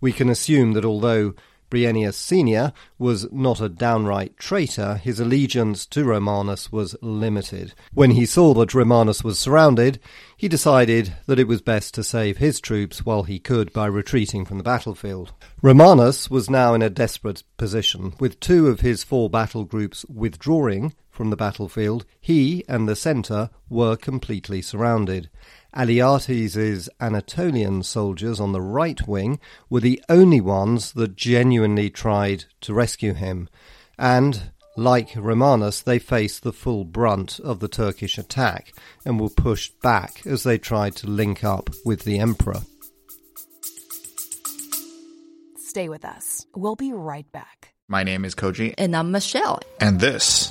We 0.00 0.12
can 0.12 0.28
assume 0.30 0.72
that 0.72 0.84
although 0.84 1.34
Bryennius 1.70 2.16
Sr. 2.16 2.72
was 2.98 3.30
not 3.30 3.60
a 3.60 3.68
downright 3.68 4.36
traitor, 4.38 4.96
his 4.96 5.20
allegiance 5.20 5.84
to 5.86 6.04
Romanus 6.04 6.72
was 6.72 6.96
limited. 7.02 7.74
When 7.92 8.12
he 8.12 8.26
saw 8.26 8.54
that 8.54 8.74
Romanus 8.74 9.22
was 9.22 9.38
surrounded, 9.38 10.00
he 10.36 10.48
decided 10.48 11.14
that 11.26 11.38
it 11.38 11.48
was 11.48 11.60
best 11.60 11.94
to 11.94 12.04
save 12.04 12.38
his 12.38 12.60
troops 12.60 13.04
while 13.04 13.24
he 13.24 13.38
could 13.38 13.72
by 13.72 13.86
retreating 13.86 14.44
from 14.44 14.58
the 14.58 14.64
battlefield. 14.64 15.32
Romanus 15.60 16.30
was 16.30 16.48
now 16.48 16.74
in 16.74 16.82
a 16.82 16.90
desperate 16.90 17.42
position. 17.56 18.14
With 18.18 18.40
two 18.40 18.68
of 18.68 18.80
his 18.80 19.04
four 19.04 19.28
battle 19.28 19.64
groups 19.64 20.04
withdrawing 20.06 20.94
from 21.10 21.30
the 21.30 21.36
battlefield, 21.36 22.06
he 22.20 22.64
and 22.68 22.88
the 22.88 22.94
centre 22.94 23.50
were 23.68 23.96
completely 23.96 24.62
surrounded. 24.62 25.28
Aleates' 25.74 26.88
Anatolian 27.00 27.82
soldiers 27.82 28.40
on 28.40 28.52
the 28.52 28.60
right 28.60 29.06
wing 29.06 29.38
were 29.68 29.80
the 29.80 30.02
only 30.08 30.40
ones 30.40 30.92
that 30.92 31.16
genuinely 31.16 31.90
tried 31.90 32.44
to 32.62 32.72
rescue 32.74 33.12
him, 33.14 33.48
and, 33.98 34.50
like 34.76 35.10
Romanus, 35.14 35.82
they 35.82 35.98
faced 35.98 36.42
the 36.42 36.52
full 36.52 36.84
brunt 36.84 37.38
of 37.40 37.60
the 37.60 37.68
Turkish 37.68 38.16
attack 38.16 38.72
and 39.04 39.20
were 39.20 39.28
pushed 39.28 39.80
back 39.80 40.26
as 40.26 40.42
they 40.42 40.58
tried 40.58 40.96
to 40.96 41.06
link 41.06 41.44
up 41.44 41.70
with 41.84 42.04
the 42.04 42.18
emperor. 42.18 42.62
Stay 45.56 45.88
with 45.88 46.04
us. 46.04 46.46
We'll 46.56 46.76
be 46.76 46.92
right 46.92 47.30
back. 47.30 47.74
My 47.88 48.02
name 48.02 48.24
is 48.24 48.34
Koji. 48.34 48.74
And 48.78 48.96
I'm 48.96 49.10
Michelle. 49.10 49.60
And 49.80 50.00
this 50.00 50.50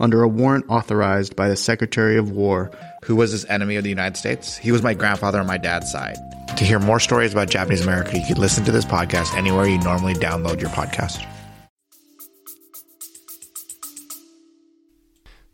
under 0.00 0.22
a 0.22 0.28
warrant 0.28 0.64
authorized 0.68 1.36
by 1.36 1.48
the 1.48 1.56
Secretary 1.56 2.16
of 2.16 2.32
War. 2.32 2.70
Who 3.04 3.14
was 3.14 3.30
his 3.30 3.44
enemy 3.44 3.76
of 3.76 3.84
the 3.84 3.90
United 3.90 4.16
States? 4.16 4.56
He 4.56 4.72
was 4.72 4.82
my 4.82 4.94
grandfather 4.94 5.38
on 5.38 5.46
my 5.46 5.58
dad's 5.58 5.92
side. 5.92 6.16
To 6.56 6.64
hear 6.64 6.78
more 6.78 6.98
stories 6.98 7.32
about 7.32 7.50
Japanese 7.50 7.82
America, 7.82 8.18
you 8.18 8.26
can 8.26 8.38
listen 8.40 8.64
to 8.64 8.72
this 8.72 8.84
podcast 8.84 9.36
anywhere 9.36 9.66
you 9.66 9.78
normally 9.78 10.14
download 10.14 10.60
your 10.60 10.70
podcast. 10.70 11.24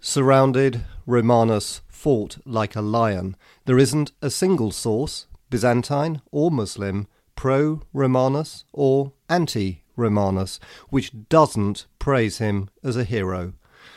Surrounded, 0.00 0.84
Romanus 1.04 1.82
fought 1.88 2.38
like 2.46 2.76
a 2.76 2.80
lion. 2.80 3.36
There 3.64 3.78
isn't 3.78 4.12
a 4.22 4.30
single 4.30 4.70
source, 4.70 5.26
Byzantine 5.50 6.22
or 6.30 6.50
Muslim, 6.50 7.08
pro 7.34 7.82
Romanus 7.92 8.64
or 8.72 9.12
anti 9.28 9.82
Romanus, 9.96 10.60
which 10.88 11.28
doesn't 11.28 11.86
praise 11.98 12.38
him 12.38 12.68
as 12.84 12.96
a 12.96 13.04
hero. 13.04 13.54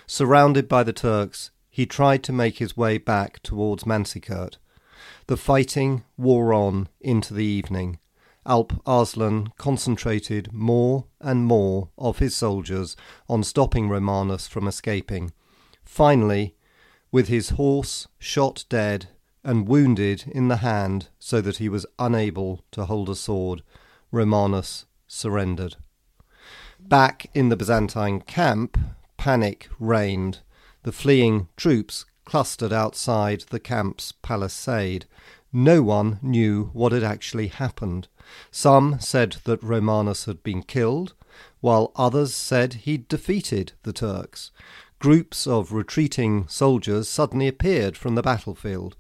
Surrounded 0.08 0.68
by 0.68 0.84
the 0.84 0.94
Turks, 0.94 1.52
he 1.70 1.86
tried 1.86 2.24
to 2.24 2.34
make 2.34 2.58
his 2.58 2.76
way 2.76 2.98
back 2.98 3.42
towards 3.44 3.86
Manzikert. 3.86 4.58
The 5.28 5.38
fighting 5.38 6.04
wore 6.18 6.54
on 6.54 6.90
into 7.00 7.34
the 7.34 7.46
evening. 7.46 8.00
Alp 8.46 8.74
Arslan 8.86 9.54
concentrated 9.58 10.52
more 10.52 11.06
and 11.20 11.46
more 11.46 11.90
of 11.98 12.20
his 12.20 12.36
soldiers 12.36 12.96
on 13.28 13.44
stopping 13.44 13.90
Romanus 13.90 14.48
from 14.48 14.68
escaping. 14.68 15.32
Finally, 15.86 16.56
with 17.12 17.28
his 17.28 17.50
horse 17.50 18.08
shot 18.18 18.66
dead 18.70 19.10
and 19.44 19.68
wounded 19.68 20.26
in 20.28 20.48
the 20.48 20.58
hand 20.58 21.10
so 21.20 21.42
that 21.42 21.58
he 21.58 21.70
was 21.70 21.86
unable 21.98 22.64
to 22.72 22.86
hold 22.86 23.10
a 23.10 23.16
sword, 23.16 23.62
Romanus 24.12 24.86
surrendered. 25.08 25.76
Back 26.80 27.30
in 27.34 27.50
the 27.50 27.58
Byzantine 27.58 28.22
camp, 28.22 28.78
Panic 29.20 29.68
reigned. 29.80 30.40
The 30.84 30.94
fleeing 30.94 31.50
troops 31.58 32.06
clustered 32.24 32.72
outside 32.72 33.44
the 33.50 33.60
camp's 33.60 34.14
palisade. 34.14 35.08
No 35.52 35.84
one 35.84 36.20
knew 36.22 36.70
what 36.72 36.94
had 36.94 37.04
actually 37.04 37.48
happened. 37.48 38.08
Some 38.50 38.98
said 39.02 39.36
that 39.44 39.62
Romanus 39.62 40.24
had 40.24 40.42
been 40.42 40.64
killed, 40.64 41.16
while 41.60 41.92
others 41.98 42.34
said 42.34 42.76
he'd 42.86 43.10
defeated 43.10 43.74
the 43.84 43.92
Turks. 43.92 44.52
Groups 45.00 45.46
of 45.46 45.74
retreating 45.74 46.48
soldiers 46.48 47.10
suddenly 47.10 47.50
appeared 47.50 47.98
from 47.98 48.16
the 48.16 48.24
battlefield. 48.24 48.96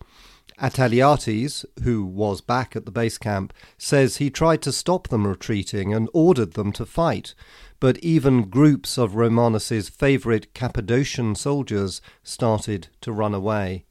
Attaliates, 0.62 1.64
who 1.84 2.06
was 2.06 2.42
back 2.42 2.76
at 2.76 2.86
the 2.86 2.92
base 2.92 3.18
camp, 3.18 3.54
says 3.78 4.18
he 4.18 4.30
tried 4.30 4.62
to 4.64 4.72
stop 4.72 5.08
them 5.08 5.26
retreating 5.26 5.94
and 5.94 6.10
ordered 6.14 6.54
them 6.54 6.72
to 6.74 6.86
fight, 6.86 7.34
but 7.80 7.98
even 8.00 8.50
groups 8.50 8.98
of 8.98 9.16
Romanus's 9.16 9.88
favourite 9.88 10.54
Cappadocian 10.54 11.36
soldiers 11.36 12.02
started 12.24 12.90
to 13.02 13.14
run 13.14 13.34
away. 13.34 13.86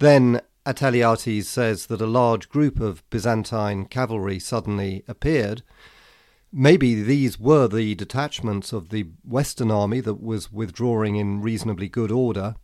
Then 0.00 0.42
Attaliates 0.66 1.46
says 1.46 1.86
that 1.86 2.00
a 2.00 2.06
large 2.06 2.48
group 2.48 2.78
of 2.78 3.08
Byzantine 3.10 3.86
cavalry 3.86 4.38
suddenly 4.38 5.04
appeared. 5.08 5.62
Maybe 6.52 7.02
these 7.02 7.40
were 7.40 7.66
the 7.66 7.94
detachments 7.94 8.72
of 8.74 8.90
the 8.90 9.06
Western 9.24 9.70
army 9.70 10.00
that 10.00 10.22
was 10.22 10.52
withdrawing 10.52 11.16
in 11.16 11.40
reasonably 11.40 11.88
good 11.88 12.12
order, 12.12 12.56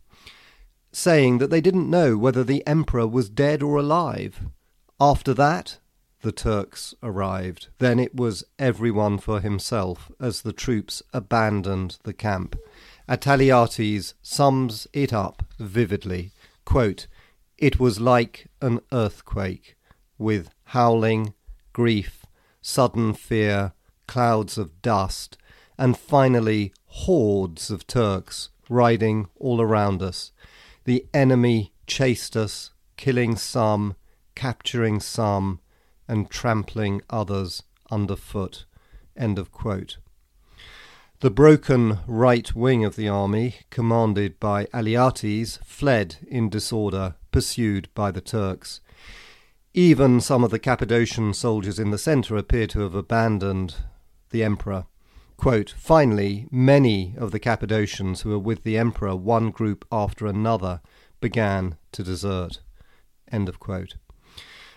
saying 0.91 1.37
that 1.37 1.49
they 1.49 1.61
didn't 1.61 1.89
know 1.89 2.17
whether 2.17 2.43
the 2.43 2.65
emperor 2.65 3.07
was 3.07 3.29
dead 3.29 3.61
or 3.61 3.77
alive. 3.77 4.41
After 4.99 5.33
that, 5.35 5.77
the 6.21 6.31
Turks 6.31 6.93
arrived. 7.01 7.67
Then 7.77 7.99
it 7.99 8.15
was 8.15 8.43
everyone 8.57 9.17
for 9.17 9.39
himself 9.39 10.11
as 10.19 10.41
the 10.41 10.53
troops 10.53 11.01
abandoned 11.13 11.97
the 12.03 12.13
camp. 12.13 12.57
Attaliates 13.07 14.13
sums 14.21 14.87
it 14.93 15.13
up 15.13 15.45
vividly. 15.57 16.31
Quote, 16.65 17.07
it 17.57 17.79
was 17.79 17.99
like 17.99 18.47
an 18.61 18.79
earthquake, 18.91 19.75
with 20.17 20.49
howling, 20.65 21.33
grief, 21.73 22.25
sudden 22.61 23.13
fear, 23.13 23.73
clouds 24.07 24.57
of 24.57 24.81
dust, 24.81 25.37
and 25.77 25.97
finally 25.97 26.73
hordes 26.85 27.69
of 27.69 27.87
Turks 27.87 28.49
riding 28.69 29.27
all 29.39 29.59
around 29.59 30.01
us. 30.01 30.31
The 30.89 31.05
enemy 31.13 31.71
chased 31.85 32.35
us, 32.35 32.71
killing 32.97 33.35
some, 33.35 33.95
capturing 34.33 34.99
some, 34.99 35.59
and 36.07 36.31
trampling 36.31 37.03
others 37.11 37.61
underfoot. 37.91 38.65
End 39.15 39.37
of 39.37 39.51
quote. 39.51 39.97
The 41.19 41.29
broken 41.29 41.99
right 42.07 42.55
wing 42.55 42.83
of 42.83 42.95
the 42.95 43.07
army, 43.07 43.57
commanded 43.69 44.39
by 44.39 44.65
Aliates, 44.73 45.59
fled 45.63 46.15
in 46.27 46.49
disorder, 46.49 47.13
pursued 47.31 47.89
by 47.93 48.09
the 48.09 48.19
Turks. 48.19 48.81
Even 49.75 50.19
some 50.19 50.43
of 50.43 50.49
the 50.49 50.57
Cappadocian 50.57 51.35
soldiers 51.35 51.77
in 51.77 51.91
the 51.91 51.99
centre 51.99 52.35
appear 52.35 52.65
to 52.65 52.79
have 52.79 52.95
abandoned 52.95 53.75
the 54.31 54.43
emperor. 54.43 54.87
Quote, 55.39 55.73
Finally, 55.77 56.47
many 56.51 57.15
of 57.17 57.31
the 57.31 57.39
Cappadocians 57.39 58.21
who 58.21 58.31
were 58.31 58.37
with 58.37 58.63
the 58.63 58.77
emperor, 58.77 59.15
one 59.15 59.51
group 59.51 59.85
after 59.89 60.27
another, 60.27 60.81
began 61.21 61.77
to 61.93 62.03
desert. 62.03 62.59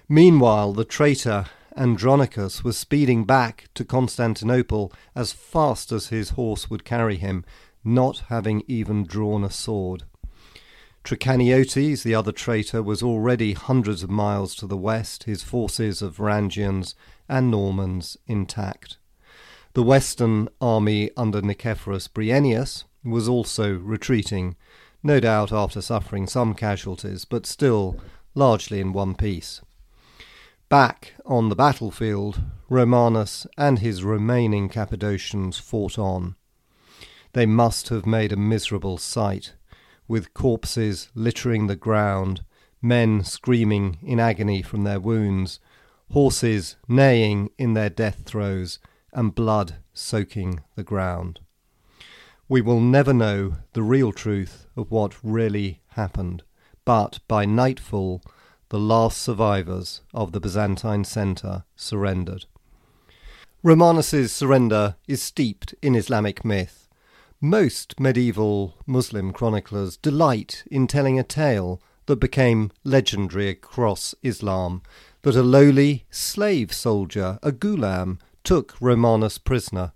Meanwhile, 0.09 0.72
the 0.75 0.85
traitor 0.85 1.46
Andronicus 1.77 2.62
was 2.62 2.79
speeding 2.79 3.25
back 3.25 3.70
to 3.75 3.85
Constantinople 3.85 4.92
as 5.16 5.33
fast 5.33 5.90
as 5.90 6.11
his 6.11 6.31
horse 6.31 6.70
would 6.70 6.85
carry 6.85 7.16
him, 7.16 7.44
not 7.83 8.22
having 8.29 8.62
even 8.68 9.05
drawn 9.05 9.42
a 9.42 9.51
sword. 9.51 10.05
Trichoniotes, 11.03 12.05
the 12.05 12.14
other 12.14 12.31
traitor, 12.31 12.85
was 12.85 13.03
already 13.03 13.55
hundreds 13.55 14.05
of 14.05 14.11
miles 14.11 14.55
to 14.55 14.68
the 14.68 14.77
west, 14.77 15.25
his 15.25 15.42
forces 15.42 16.03
of 16.03 16.18
Varangians 16.18 16.94
and 17.29 17.51
Normans 17.51 18.16
intact. 18.29 18.98
The 19.75 19.83
western 19.83 20.51
army 20.61 21.11
under 21.17 21.41
Nicephorus 21.41 22.07
Bryennius 22.07 22.85
was 23.03 23.27
also 23.27 23.73
retreating, 23.79 24.55
no 25.03 25.19
doubt 25.19 25.51
after 25.51 25.81
suffering 25.81 26.27
some 26.27 26.53
casualties, 26.55 27.25
but 27.25 27.47
still 27.47 27.99
largely 28.35 28.81
in 28.81 28.93
one 28.93 29.15
piece. 29.15 29.63
Back 30.69 31.15
on 31.25 31.49
the 31.49 31.57
battlefield, 31.57 32.43
Romanus 32.69 33.47
and 33.57 33.79
his 33.79 34.05
remaining 34.05 34.69
Cappadocians 34.69 35.59
fought 35.59 35.99
on. 35.99 36.37
They 37.33 37.47
must 37.47 37.89
have 37.89 38.05
made 38.05 38.31
a 38.31 38.37
miserable 38.37 38.99
sight, 38.99 39.55
with 40.07 40.35
corpses 40.35 41.09
littering 41.15 41.67
the 41.67 41.77
ground, 41.77 42.45
men 42.83 43.25
screaming 43.25 43.97
in 44.03 44.21
agony 44.21 44.61
from 44.61 44.85
their 44.85 45.01
wounds, 45.01 45.61
horses 46.11 46.77
neighing 46.89 47.49
in 47.57 47.73
their 47.73 47.89
death 47.89 48.25
throes, 48.27 48.79
and 49.12 49.35
blood 49.35 49.77
soaking 49.92 50.61
the 50.75 50.83
ground. 50.83 51.40
We 52.48 52.61
will 52.61 52.81
never 52.81 53.12
know 53.12 53.57
the 53.72 53.83
real 53.83 54.12
truth 54.12 54.66
of 54.77 54.90
what 54.90 55.22
really 55.22 55.81
happened, 55.88 56.42
but 56.85 57.20
by 57.29 57.44
nightfall 57.44 58.22
the 58.68 58.79
last 58.79 59.20
survivors 59.20 60.01
of 60.14 60.33
the 60.33 60.40
Byzantine 60.40 61.05
centre 61.05 61.64
surrendered. 61.77 62.46
Romanus's 63.62 64.33
surrender 64.33 64.96
is 65.07 65.22
steeped 65.22 65.75
in 65.83 65.94
Islamic 65.94 66.44
myth. 66.44 66.88
Most 67.40 68.01
medieval 68.01 68.75
Muslim 68.87 69.33
chroniclers 69.33 69.96
delight 69.96 70.64
in 70.70 70.87
telling 70.87 71.18
a 71.18 71.22
tale 71.22 71.81
that 72.07 72.16
became 72.16 72.70
legendary 72.83 73.48
across 73.48 74.14
Islam 74.22 74.83
that 75.22 75.37
a 75.37 75.42
lowly 75.42 76.05
slave 76.11 76.72
soldier, 76.72 77.38
a 77.42 77.53
ghulam, 77.53 78.18
took 78.44 78.74
Romanus 78.81 79.38
prisoner. 79.38 79.92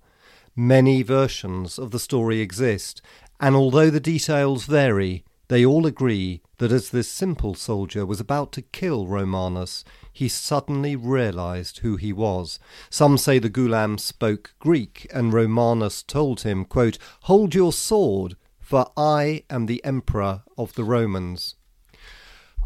Many 0.55 1.03
versions 1.03 1.79
of 1.79 1.91
the 1.91 1.99
story 1.99 2.41
exist, 2.41 3.03
and 3.39 3.55
although 3.55 3.91
the 3.91 4.01
details 4.01 4.65
vary, 4.65 5.25
they 5.49 5.65
all 5.65 5.87
agree 5.87 6.43
that 6.59 6.73
as 6.73 6.91
this 6.91 7.09
simple 7.09 7.55
soldier 7.55 8.05
was 8.07 8.21
about 8.21 8.53
to 8.53 8.63
kill 8.63 9.07
Romanus, 9.07 9.85
he 10.13 10.29
suddenly 10.29 10.97
realized 10.97 11.79
who 11.79 11.97
he 11.97 12.13
was. 12.13 12.59
Some 12.89 13.19
say 13.19 13.39
the 13.39 13.51
Ghulam 13.51 14.01
spoke 14.01 14.55
Greek, 14.59 15.07
and 15.13 15.33
Romanus 15.33 16.03
told 16.03 16.41
him, 16.41 16.65
quote, 16.65 16.99
Hold 17.23 17.55
your 17.55 17.73
sword, 17.73 18.37
for 18.59 18.91
I 18.97 19.45
am 19.51 19.67
the 19.67 19.85
emperor 19.85 20.43
of 20.57 20.75
the 20.75 20.85
Romans. 20.85 21.55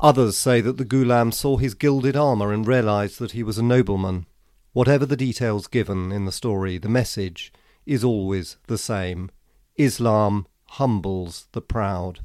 Others 0.00 0.38
say 0.38 0.60
that 0.62 0.78
the 0.78 0.84
Ghulam 0.86 1.34
saw 1.34 1.58
his 1.58 1.74
gilded 1.74 2.16
armour 2.16 2.52
and 2.52 2.66
realized 2.66 3.18
that 3.18 3.32
he 3.32 3.42
was 3.42 3.58
a 3.58 3.62
nobleman. 3.62 4.26
Whatever 4.72 5.04
the 5.04 5.16
details 5.16 5.66
given 5.66 6.12
in 6.12 6.24
the 6.26 6.32
story, 6.32 6.78
the 6.78 6.88
message 6.88 7.52
is 7.86 8.04
always 8.04 8.56
the 8.68 8.78
same. 8.78 9.30
Islam 9.76 10.46
humbles 10.66 11.48
the 11.52 11.60
proud. 11.60 12.20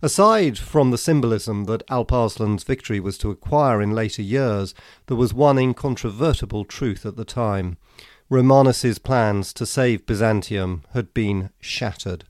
Aside 0.00 0.58
from 0.58 0.90
the 0.90 0.98
symbolism 0.98 1.64
that 1.64 1.84
Alp 1.88 2.12
Arslan's 2.12 2.64
victory 2.64 2.98
was 2.98 3.18
to 3.18 3.30
acquire 3.30 3.80
in 3.80 3.92
later 3.92 4.22
years, 4.22 4.74
there 5.06 5.16
was 5.16 5.32
one 5.34 5.58
incontrovertible 5.58 6.64
truth 6.64 7.06
at 7.06 7.16
the 7.16 7.24
time. 7.24 7.76
Romanus's 8.28 8.98
plans 8.98 9.52
to 9.52 9.66
save 9.66 10.06
Byzantium 10.06 10.82
had 10.92 11.12
been 11.12 11.50
shattered. 11.60 12.24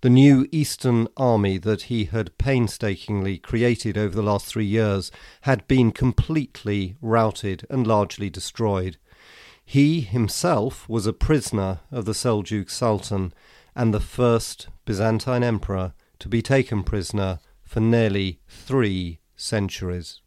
The 0.00 0.10
new 0.10 0.46
Eastern 0.52 1.08
army 1.16 1.58
that 1.58 1.82
he 1.82 2.04
had 2.06 2.36
painstakingly 2.38 3.38
created 3.38 3.96
over 3.96 4.14
the 4.14 4.22
last 4.22 4.46
three 4.46 4.66
years 4.66 5.10
had 5.42 5.66
been 5.68 5.92
completely 5.92 6.96
routed 7.00 7.66
and 7.68 7.86
largely 7.86 8.30
destroyed. 8.30 8.96
He 9.64 10.00
himself 10.00 10.88
was 10.88 11.06
a 11.06 11.12
prisoner 11.12 11.80
of 11.90 12.04
the 12.04 12.14
Seljuk 12.14 12.70
Sultan 12.70 13.32
and 13.74 13.92
the 13.92 14.00
first 14.00 14.68
Byzantine 14.84 15.42
emperor 15.42 15.92
to 16.20 16.28
be 16.28 16.40
taken 16.40 16.82
prisoner 16.82 17.40
for 17.62 17.80
nearly 17.80 18.40
three 18.48 19.20
centuries. 19.36 20.20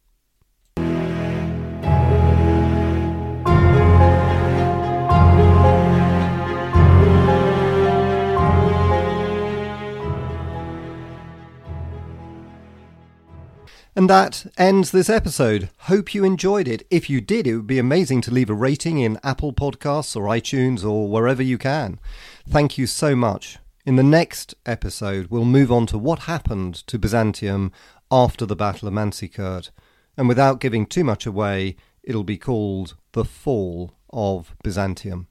And 14.00 14.08
that 14.08 14.46
ends 14.56 14.92
this 14.92 15.10
episode. 15.10 15.68
Hope 15.80 16.14
you 16.14 16.24
enjoyed 16.24 16.66
it. 16.66 16.86
If 16.88 17.10
you 17.10 17.20
did, 17.20 17.46
it 17.46 17.54
would 17.54 17.66
be 17.66 17.78
amazing 17.78 18.22
to 18.22 18.30
leave 18.30 18.48
a 18.48 18.54
rating 18.54 18.98
in 18.98 19.20
Apple 19.22 19.52
Podcasts 19.52 20.16
or 20.16 20.22
iTunes 20.22 20.82
or 20.82 21.06
wherever 21.06 21.42
you 21.42 21.58
can. 21.58 22.00
Thank 22.48 22.78
you 22.78 22.86
so 22.86 23.14
much. 23.14 23.58
In 23.84 23.96
the 23.96 24.02
next 24.02 24.54
episode, 24.64 25.26
we'll 25.26 25.44
move 25.44 25.70
on 25.70 25.84
to 25.88 25.98
what 25.98 26.20
happened 26.20 26.76
to 26.86 26.98
Byzantium 26.98 27.72
after 28.10 28.46
the 28.46 28.56
Battle 28.56 28.88
of 28.88 28.94
Manzikert. 28.94 29.70
And 30.16 30.28
without 30.28 30.60
giving 30.60 30.86
too 30.86 31.04
much 31.04 31.26
away, 31.26 31.76
it'll 32.02 32.24
be 32.24 32.38
called 32.38 32.96
The 33.12 33.26
Fall 33.26 33.92
of 34.08 34.56
Byzantium. 34.64 35.26